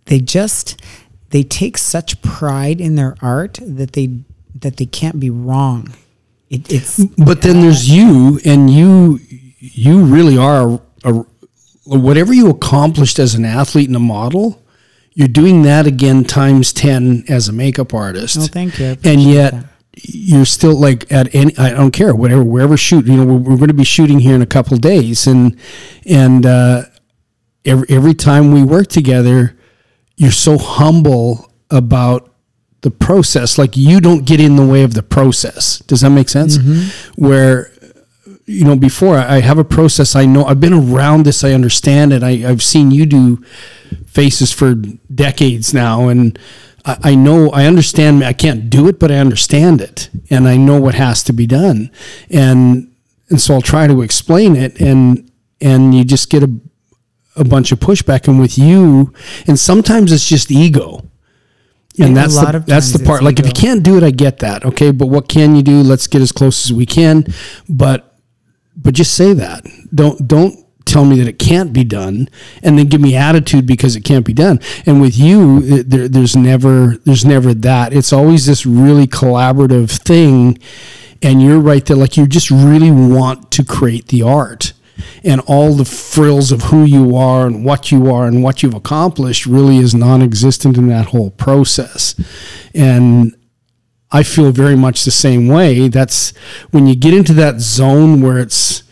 [0.06, 0.80] they just
[1.30, 4.20] they take such pride in their art that they
[4.56, 5.92] that they can't be wrong.
[6.50, 9.20] It, it's But then there's you, and you
[9.58, 11.26] you really are a, a
[11.84, 14.62] whatever you accomplished as an athlete and a model.
[15.14, 18.38] You're doing that again times ten as a makeup artist.
[18.40, 18.96] Oh, thank you.
[19.04, 19.66] And yet that.
[20.02, 21.56] you're still like at any.
[21.58, 23.06] I don't care whatever wherever shoot.
[23.06, 25.58] You know we're, we're going to be shooting here in a couple days, and
[26.06, 26.84] and uh,
[27.64, 29.54] every every time we work together,
[30.16, 32.32] you're so humble about
[32.80, 33.58] the process.
[33.58, 35.78] Like you don't get in the way of the process.
[35.80, 36.56] Does that make sense?
[37.16, 37.71] Where
[38.46, 42.12] you know before I have a process I know I've been around this I understand
[42.12, 43.36] it I, I've seen you do
[44.06, 46.38] faces for decades now and
[46.84, 50.56] I, I know I understand I can't do it but I understand it and I
[50.56, 51.90] know what has to be done.
[52.30, 52.94] And
[53.28, 55.30] and so I'll try to explain it and
[55.60, 56.50] and you just get a
[57.36, 59.12] a bunch of pushback and with you
[59.46, 61.06] and sometimes it's just ego.
[61.98, 64.10] And that's lot the, of that's the part like if you can't do it I
[64.10, 65.82] get that okay but what can you do?
[65.82, 67.26] Let's get as close as we can
[67.68, 68.11] but
[68.82, 69.64] but just say that.
[69.94, 72.28] Don't don't tell me that it can't be done,
[72.62, 74.60] and then give me attitude because it can't be done.
[74.84, 77.92] And with you, there, there's never there's never that.
[77.92, 80.58] It's always this really collaborative thing,
[81.22, 81.96] and you're right there.
[81.96, 84.72] Like you just really want to create the art.
[85.24, 88.74] And all the frills of who you are and what you are and what you've
[88.74, 92.14] accomplished really is non-existent in that whole process.
[92.74, 93.34] And
[94.12, 95.88] I feel very much the same way.
[95.88, 96.36] That's
[96.70, 98.82] when you get into that zone where it's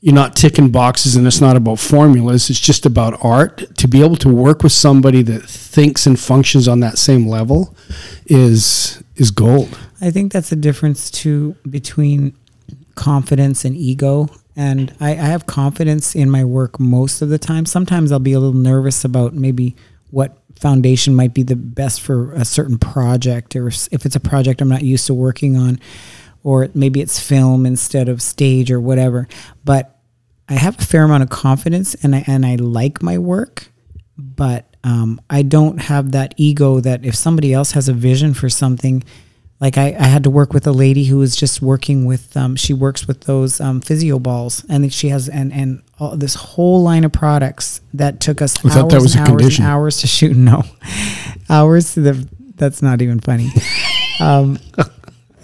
[0.00, 3.74] you're not ticking boxes and it's not about formulas, it's just about art.
[3.78, 7.74] To be able to work with somebody that thinks and functions on that same level
[8.26, 9.78] is is gold.
[10.00, 12.36] I think that's the difference too between
[12.94, 14.28] confidence and ego.
[14.54, 17.66] And I, I have confidence in my work most of the time.
[17.66, 19.74] Sometimes I'll be a little nervous about maybe
[20.10, 24.60] what foundation might be the best for a certain project, or if it's a project
[24.60, 25.78] I'm not used to working on,
[26.42, 29.28] or maybe it's film instead of stage or whatever.
[29.64, 29.98] But
[30.48, 33.70] I have a fair amount of confidence, and I and I like my work
[34.18, 38.48] but um, I don't have that ego that if somebody else has a vision for
[38.48, 39.04] something,
[39.60, 42.56] like I, I had to work with a lady who was just working with, um,
[42.56, 46.82] she works with those um, physio balls, and she has and and all, this whole
[46.82, 49.64] line of products that took us I hours that was and a hours condition.
[49.64, 50.36] and hours to shoot.
[50.46, 50.62] No,
[51.48, 52.28] hours to the.
[52.56, 53.50] That's not even funny.
[54.20, 54.58] um,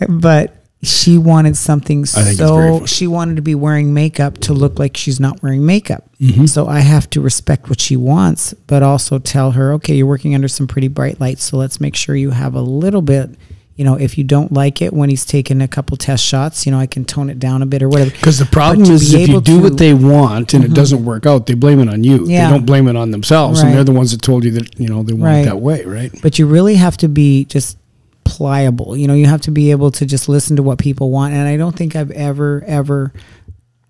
[0.08, 4.38] but she wanted something I think it's very so she wanted to be wearing makeup
[4.38, 6.10] to look like she's not wearing makeup.
[6.20, 6.46] Mm-hmm.
[6.46, 10.34] So I have to respect what she wants, but also tell her, okay, you're working
[10.34, 13.30] under some pretty bright lights, so let's make sure you have a little bit.
[13.76, 16.72] You know, if you don't like it when he's taking a couple test shots, you
[16.72, 18.10] know, I can tone it down a bit or whatever.
[18.10, 20.74] Because the problem is if you do to- what they want and it mm-hmm.
[20.74, 22.26] doesn't work out, they blame it on you.
[22.28, 22.46] Yeah.
[22.46, 23.62] They don't blame it on themselves.
[23.62, 25.38] And they're the ones that told you that, you know, they want Right.
[25.40, 26.12] it that way, right?
[26.20, 27.78] but you really have to be just
[28.24, 28.96] pliable.
[28.96, 31.34] You know, you have to be able to just listen to what people want.
[31.34, 33.12] And I don't think I've ever, ever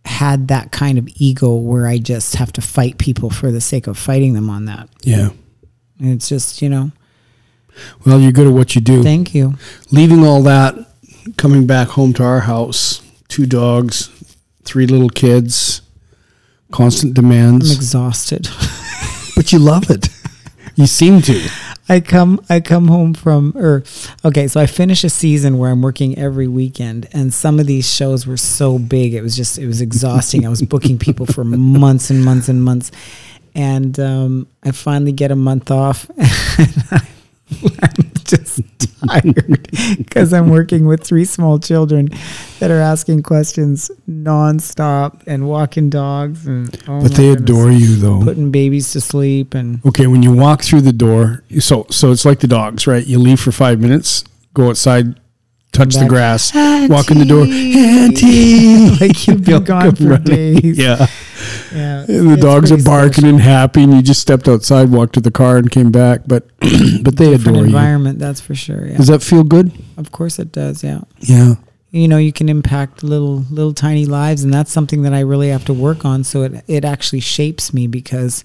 [0.05, 3.87] had that kind of ego where I just have to fight people for the sake
[3.87, 4.89] of fighting them on that.
[5.03, 5.31] Yeah.
[5.99, 6.93] And it's just, you know,
[8.05, 9.03] Well, you're good at what you do.
[9.03, 9.55] thank you.
[9.91, 10.75] leaving all that,
[11.37, 14.11] coming back home to our house, two dogs,
[14.65, 15.83] three little kids,
[16.71, 17.71] constant demands.
[17.71, 18.49] I'm exhausted.
[19.37, 20.09] but you love it.
[20.75, 21.49] You seem to.
[21.89, 23.83] I come I come home from or
[24.25, 27.93] okay, so I finish a season where I'm working every weekend and some of these
[27.93, 30.47] shows were so big it was just it was exhausting.
[30.47, 32.91] I was booking people for months and months and months.
[33.55, 36.11] And um, I finally get a month off
[37.83, 38.61] I'm just
[39.07, 42.09] tired because I'm working with three small children
[42.61, 47.97] that are asking questions nonstop and walking dogs and oh But they goodness, adore you,
[47.97, 48.23] though.
[48.23, 52.25] putting babies to sleep and Okay, when you walk through the door, so so it's
[52.25, 53.07] like the dogs, right?
[53.07, 54.25] You leave for five minutes,
[54.55, 55.19] go outside,
[55.73, 56.55] touch the grass,
[56.89, 60.25] walk in the door, Auntie, like you've been gone for Running.
[60.25, 60.79] days.
[60.79, 61.07] Yeah,
[61.75, 63.29] Yeah, and the dogs are barking special.
[63.31, 66.21] and happy, and you just stepped outside, walked to the car, and came back.
[66.27, 66.47] But
[67.03, 67.65] but they Different adore you.
[67.65, 68.87] environment, that's for sure.
[68.87, 69.73] Yeah, Does that feel good?
[69.97, 70.83] of course it does.
[70.85, 71.55] Yeah, Yeah.
[71.91, 75.51] you know you can impact little little tiny lives and that's something that i really
[75.51, 78.45] have to work on so it, it actually shapes me because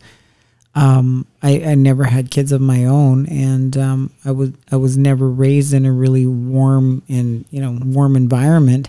[0.77, 4.95] um, I, I never had kids of my own and um, I was I was
[4.95, 8.87] never raised in a really warm and you know warm environment.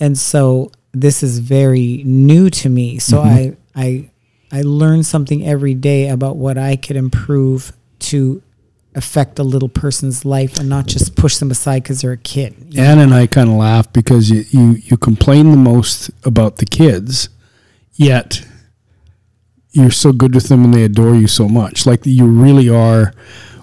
[0.00, 2.98] And so this is very new to me.
[2.98, 4.10] So I I
[4.50, 8.42] I learn something every day about what I could improve to
[8.94, 12.74] affect a little person's life and not just push them aside because they're a kid.
[12.78, 16.64] Ann and I kind of laugh because you, you you complain the most about the
[16.64, 17.28] kids,
[17.92, 18.40] yet
[19.76, 21.86] you're so good with them and they adore you so much.
[21.86, 23.12] Like you really are.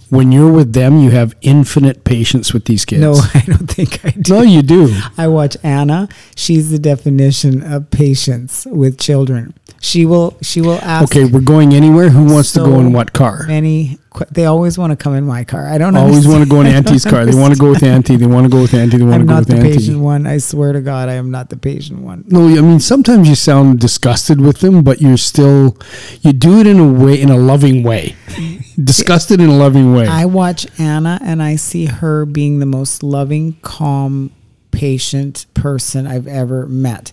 [0.09, 3.01] When you're with them, you have infinite patience with these kids.
[3.01, 4.33] No, I don't think I do.
[4.35, 4.95] no, you do.
[5.17, 6.07] I watch Anna.
[6.35, 9.55] She's the definition of patience with children.
[9.83, 12.09] She will she will ask Okay, we're going anywhere.
[12.09, 13.43] Who wants to go in what car?
[13.47, 13.99] many
[14.31, 15.67] they always want to come in my car.
[15.67, 15.99] I don't know.
[15.99, 17.25] Always want to go in Auntie's car.
[17.25, 18.15] They want to go with Auntie.
[18.15, 18.95] They want to go with Auntie.
[18.95, 19.77] They want to I'm go not with the Auntie.
[19.77, 20.25] patient one.
[20.25, 22.23] I swear to God, I am not the patient one.
[22.27, 25.77] No, I mean sometimes you sound disgusted with them, but you're still
[26.21, 28.15] you do it in a way in a loving way.
[28.81, 30.07] disgusted in a loving way.
[30.07, 34.31] I watch Anna and I see her being the most loving, calm,
[34.71, 37.11] patient person I've ever met.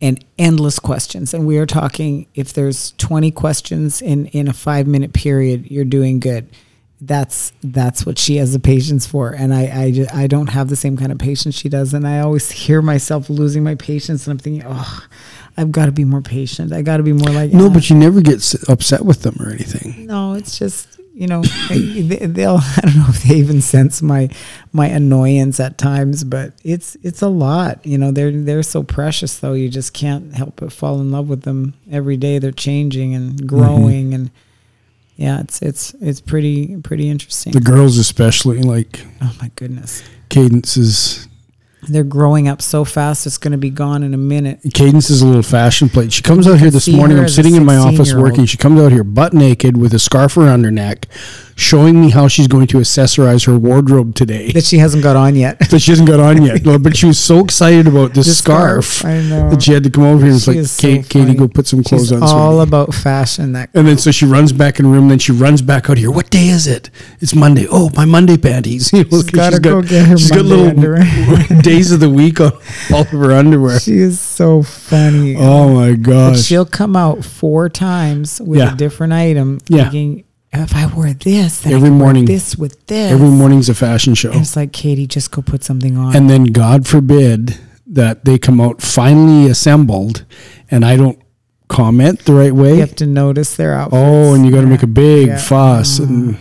[0.00, 1.34] And endless questions.
[1.34, 5.84] And we are talking if there's 20 questions in, in a five minute period, you're
[5.84, 6.48] doing good.
[7.00, 9.30] That's that's what she has the patience for.
[9.30, 9.62] And I,
[10.12, 11.94] I, I don't have the same kind of patience she does.
[11.94, 15.06] And I always hear myself losing my patience and I'm thinking, oh,
[15.56, 16.72] I've got to be more patient.
[16.72, 17.74] I got to be more like no, Anna.
[17.74, 20.06] but you never get upset with them or anything.
[20.06, 22.60] No, it's just you know they- they'll.
[22.76, 24.30] I don't know if they even sense my
[24.72, 27.84] my annoyance at times, but it's it's a lot.
[27.84, 29.52] You know, they're they're so precious though.
[29.52, 32.38] You just can't help but fall in love with them every day.
[32.38, 33.46] They're changing and mm-hmm.
[33.46, 34.30] growing, and
[35.16, 37.52] yeah, it's it's it's pretty pretty interesting.
[37.52, 41.27] The girls, especially, like oh my goodness, Cadence is
[41.88, 43.26] they're growing up so fast.
[43.26, 44.60] It's going to be gone in a minute.
[44.74, 46.12] Cadence is a little fashion plate.
[46.12, 47.18] She comes out here this morning.
[47.18, 48.44] I'm sitting in my office working.
[48.46, 51.06] She comes out here butt naked with a scarf around her neck,
[51.60, 54.52] showing me how she's going to accessorize her wardrobe today.
[54.52, 55.58] That she hasn't got on yet.
[55.70, 56.64] that she hasn't got on yet.
[56.64, 59.50] No, But she was so excited about this, This scarf, scarf, I know.
[59.50, 61.66] that she had to come over here and it's like, so Kate, Katie, go put
[61.66, 62.22] some clothes She's on.
[62.22, 63.52] all sweetie." about fashion.
[63.54, 65.08] That and then so she runs back in the room.
[65.08, 66.12] Then she runs back out here.
[66.12, 66.90] What day is it?
[67.20, 67.66] It's Monday.
[67.68, 68.92] Oh, my Monday panties.
[68.98, 70.70] You know, 'cause gotta go get her she's got little
[71.62, 72.52] days of the week on
[72.92, 73.80] all of her underwear.
[73.80, 75.34] She is so funny.
[75.36, 76.42] Oh my But gosh!
[76.42, 78.74] she'll come out four times with Yeah.
[78.74, 79.84] a different item, Yeah.
[79.90, 82.24] thinking, if I wore this, then Every I could wear morning.
[82.24, 83.12] this with this.
[83.12, 84.30] Every morning's a fashion show.
[84.32, 86.14] And it's like, Katie, just go put something on.
[86.16, 90.24] and then God forbid that they come out finally assembled,
[90.70, 91.18] and I don't
[91.68, 92.74] comment the right way.
[92.74, 93.96] you have to notice their outfits.
[94.02, 94.72] Oh, and you got to Yeah.
[94.72, 95.38] make a big Yeah.
[95.38, 96.36] fuss, and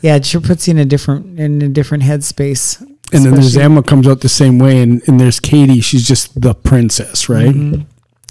[0.00, 2.80] Yeah, it sure puts you in a different in a different headspace.
[3.12, 5.80] and then there's Emma comes out the same way, and, and there's Katie.
[5.80, 7.54] She's just the princess, right?
[7.54, 7.82] Mm-hmm.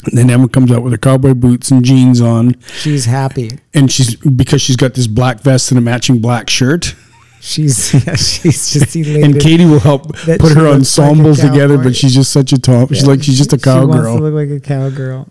[0.05, 3.59] And then Emma comes out with her cowboy boots and jeans on, She's happy.
[3.73, 6.95] and she's because she's got this black vest and a matching black shirt.
[7.41, 9.23] She's yeah, she's just elated.
[9.23, 11.83] And Katie will help That put she her looks like a ensemble together, cowboy.
[11.83, 12.89] but she's just such a top.
[12.89, 14.19] She's like she's just a She wants to cowgirl.
[14.19, 15.29] look like a cowgirl.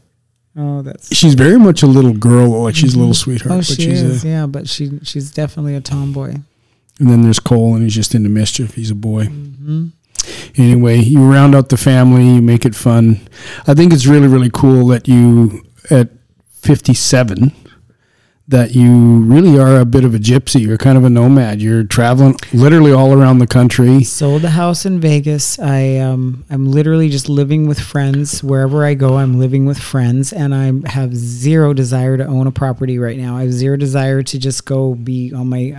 [0.57, 3.53] Oh, that's She's very much a little girl, like she's a little sweetheart.
[3.53, 4.25] oh, but she she's is.
[4.25, 6.31] A, yeah, but she she's definitely a tomboy.
[6.99, 8.75] and then there's Cole, and he's just into mischief.
[8.75, 9.27] He's a boy.
[9.27, 9.87] Mm-hmm.
[10.59, 13.21] Anyway, you round out the family, you make it fun.
[13.67, 16.09] I think it's really, really cool that you, at
[16.51, 17.53] 57,
[18.49, 20.63] that you really are a bit of a gypsy.
[20.67, 21.61] You're kind of a nomad.
[21.61, 24.03] You're traveling literally all around the country.
[24.03, 25.59] Sold a house in Vegas.
[25.59, 29.19] I um I'm literally just living with friends wherever I go.
[29.19, 33.37] I'm living with friends, and I have zero desire to own a property right now.
[33.37, 35.75] I have zero desire to just go be on my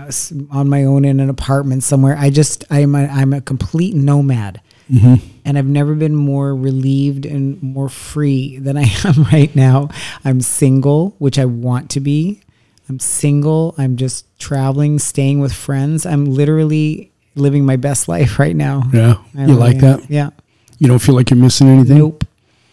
[0.51, 2.15] on my own in an apartment somewhere.
[2.17, 4.61] I just I'm a, I'm a complete nomad.
[4.89, 9.89] And I've never been more relieved and more free than I am right now.
[10.25, 12.41] I'm single, which I want to be.
[12.87, 13.75] I'm single.
[13.77, 16.05] I'm just traveling, staying with friends.
[16.05, 18.83] I'm literally living my best life right now.
[18.91, 19.17] Yeah.
[19.37, 19.81] I you like am.
[19.81, 20.09] that?
[20.09, 20.31] Yeah.
[20.79, 21.97] You don't feel like you're missing anything?
[21.97, 22.25] Nope.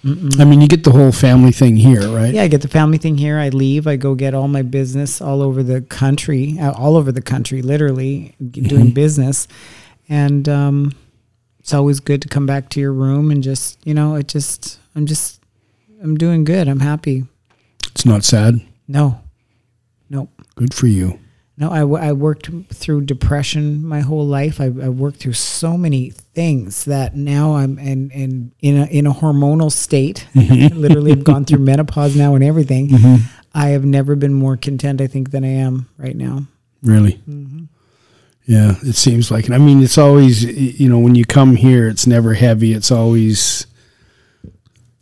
[0.04, 2.32] I mean, you get the whole family thing here, right?
[2.32, 3.38] Yeah, I get the family thing here.
[3.38, 3.88] I leave.
[3.88, 7.60] I go get all my business all over the country, uh, all over the country,
[7.60, 9.48] literally doing business.
[10.08, 10.92] And um,
[11.66, 14.78] it's always good to come back to your room and just, you know, it just,
[14.94, 15.42] I'm just,
[16.00, 16.68] I'm doing good.
[16.68, 17.24] I'm happy.
[17.88, 18.60] It's not sad.
[18.86, 19.20] No,
[20.08, 21.18] no, Good for you.
[21.58, 21.68] no.
[21.72, 24.60] I, w- I worked through depression my whole life.
[24.60, 29.06] I, I worked through so many things that now I'm in, in, in, a, in
[29.08, 30.24] a hormonal state.
[30.36, 30.76] Mm-hmm.
[30.78, 32.90] Literally, I've gone through menopause now and everything.
[32.90, 33.26] Mm-hmm.
[33.54, 36.46] I have never been more content, I think, than I am right now.
[36.84, 37.14] Really.
[37.28, 37.64] Mm-hmm.
[38.46, 39.52] Yeah, it seems like it.
[39.52, 42.72] I mean, it's always you know when you come here, it's never heavy.
[42.72, 43.66] It's always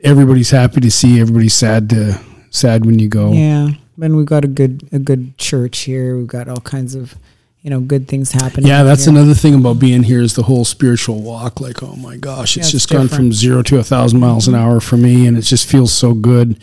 [0.02, 1.20] everybody's happy to see.
[1.20, 2.18] Everybody's sad to
[2.50, 3.32] sad when you go.
[3.32, 3.68] Yeah,
[4.00, 6.16] and we've got a good a good church here.
[6.16, 7.16] We've got all kinds of
[7.60, 8.66] you know good things happening.
[8.66, 9.12] Yeah, that's here.
[9.12, 11.60] another thing about being here is the whole spiritual walk.
[11.60, 14.48] Like, oh my gosh, it's Yeah, it's just gone from zero to a thousand miles
[14.48, 16.56] an hour for me, and it just feels so good.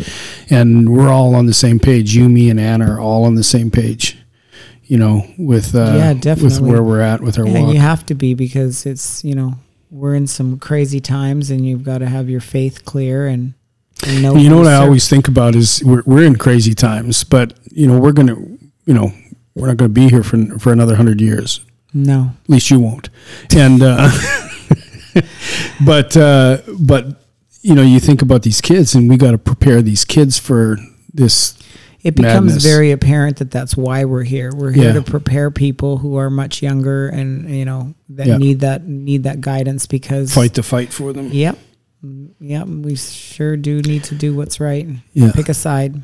[0.49, 2.15] And we're all on the same page.
[2.15, 4.17] You, me, and Anna are all on the same page.
[4.91, 7.73] You know, with uh, Yeah, with where we're at with our Yeah, walk.
[7.73, 9.53] you have to be because it's you know
[9.89, 13.53] we're in some crazy times, and you've got to have your faith clear and,
[14.05, 14.35] and know.
[14.35, 17.57] you know what to I always think about is we're we're in crazy times, but
[17.71, 18.35] you know we're gonna
[18.85, 19.13] you know
[19.55, 21.61] we're not gonna be here for for another hundred years.
[21.93, 22.31] no.
[22.43, 23.09] At least you won't.
[23.55, 24.11] And uh,
[25.85, 27.23] but uh, but
[27.61, 30.77] you know you think about these kids, and we got to prepare these kids for
[31.13, 31.55] this.
[32.03, 32.63] It becomes Madness.
[32.63, 34.51] very apparent that that's why we're here.
[34.55, 34.93] We're here Yeah.
[34.93, 38.37] to prepare people who are much younger and you know that Yeah.
[38.37, 41.29] need that need that guidance because Fight the fight for them.
[41.31, 41.57] Yep.
[42.39, 44.87] Yep, we sure do need to do what's right.
[45.13, 45.31] Yeah.
[45.33, 46.01] Pick a side.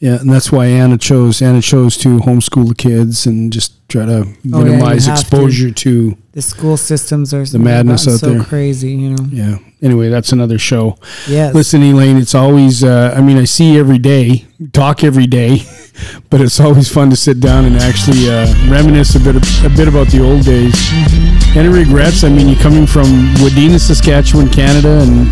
[0.00, 4.06] Yeah, and that's why Anna chose Anna chose to homeschool the kids and just try
[4.06, 4.20] to
[4.52, 5.12] Oh, yeah, minimize to.
[5.12, 6.16] exposure to.
[6.32, 8.44] The school systems are The madness out so there.
[8.44, 9.24] crazy, you know.
[9.30, 9.58] Yeah.
[9.82, 10.96] Anyway, that's another show.
[11.28, 11.52] Yes.
[11.54, 15.62] Listen, Elaine, it's always, uh, I mean, I see every day, talk every day,
[16.30, 19.88] but it's always fun to sit down and actually uh, reminisce a bit, a bit
[19.88, 20.74] about the old days.
[20.74, 21.27] Mm-hmm.
[21.56, 22.24] Any regrets?
[22.24, 25.26] I mean, you're coming from Wadena, Saskatchewan, Canada, and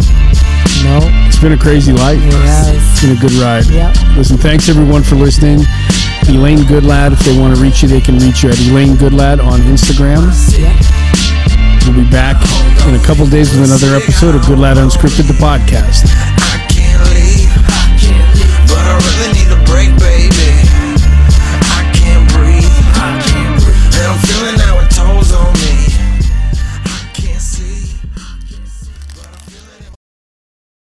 [0.82, 2.18] no, it's been a crazy life.
[2.22, 2.68] It has.
[2.74, 3.66] It's been a good ride.
[3.66, 4.16] Yep.
[4.16, 5.60] Listen, thanks everyone for listening.
[6.28, 9.44] Elaine Goodlad, if they want to reach you, they can reach you at Elaine Goodlad
[9.44, 10.26] on Instagram.
[10.58, 11.86] Yep.
[11.86, 12.36] We'll be back
[12.88, 16.10] in a couple days with another episode of Goodlad Unscripted, the podcast.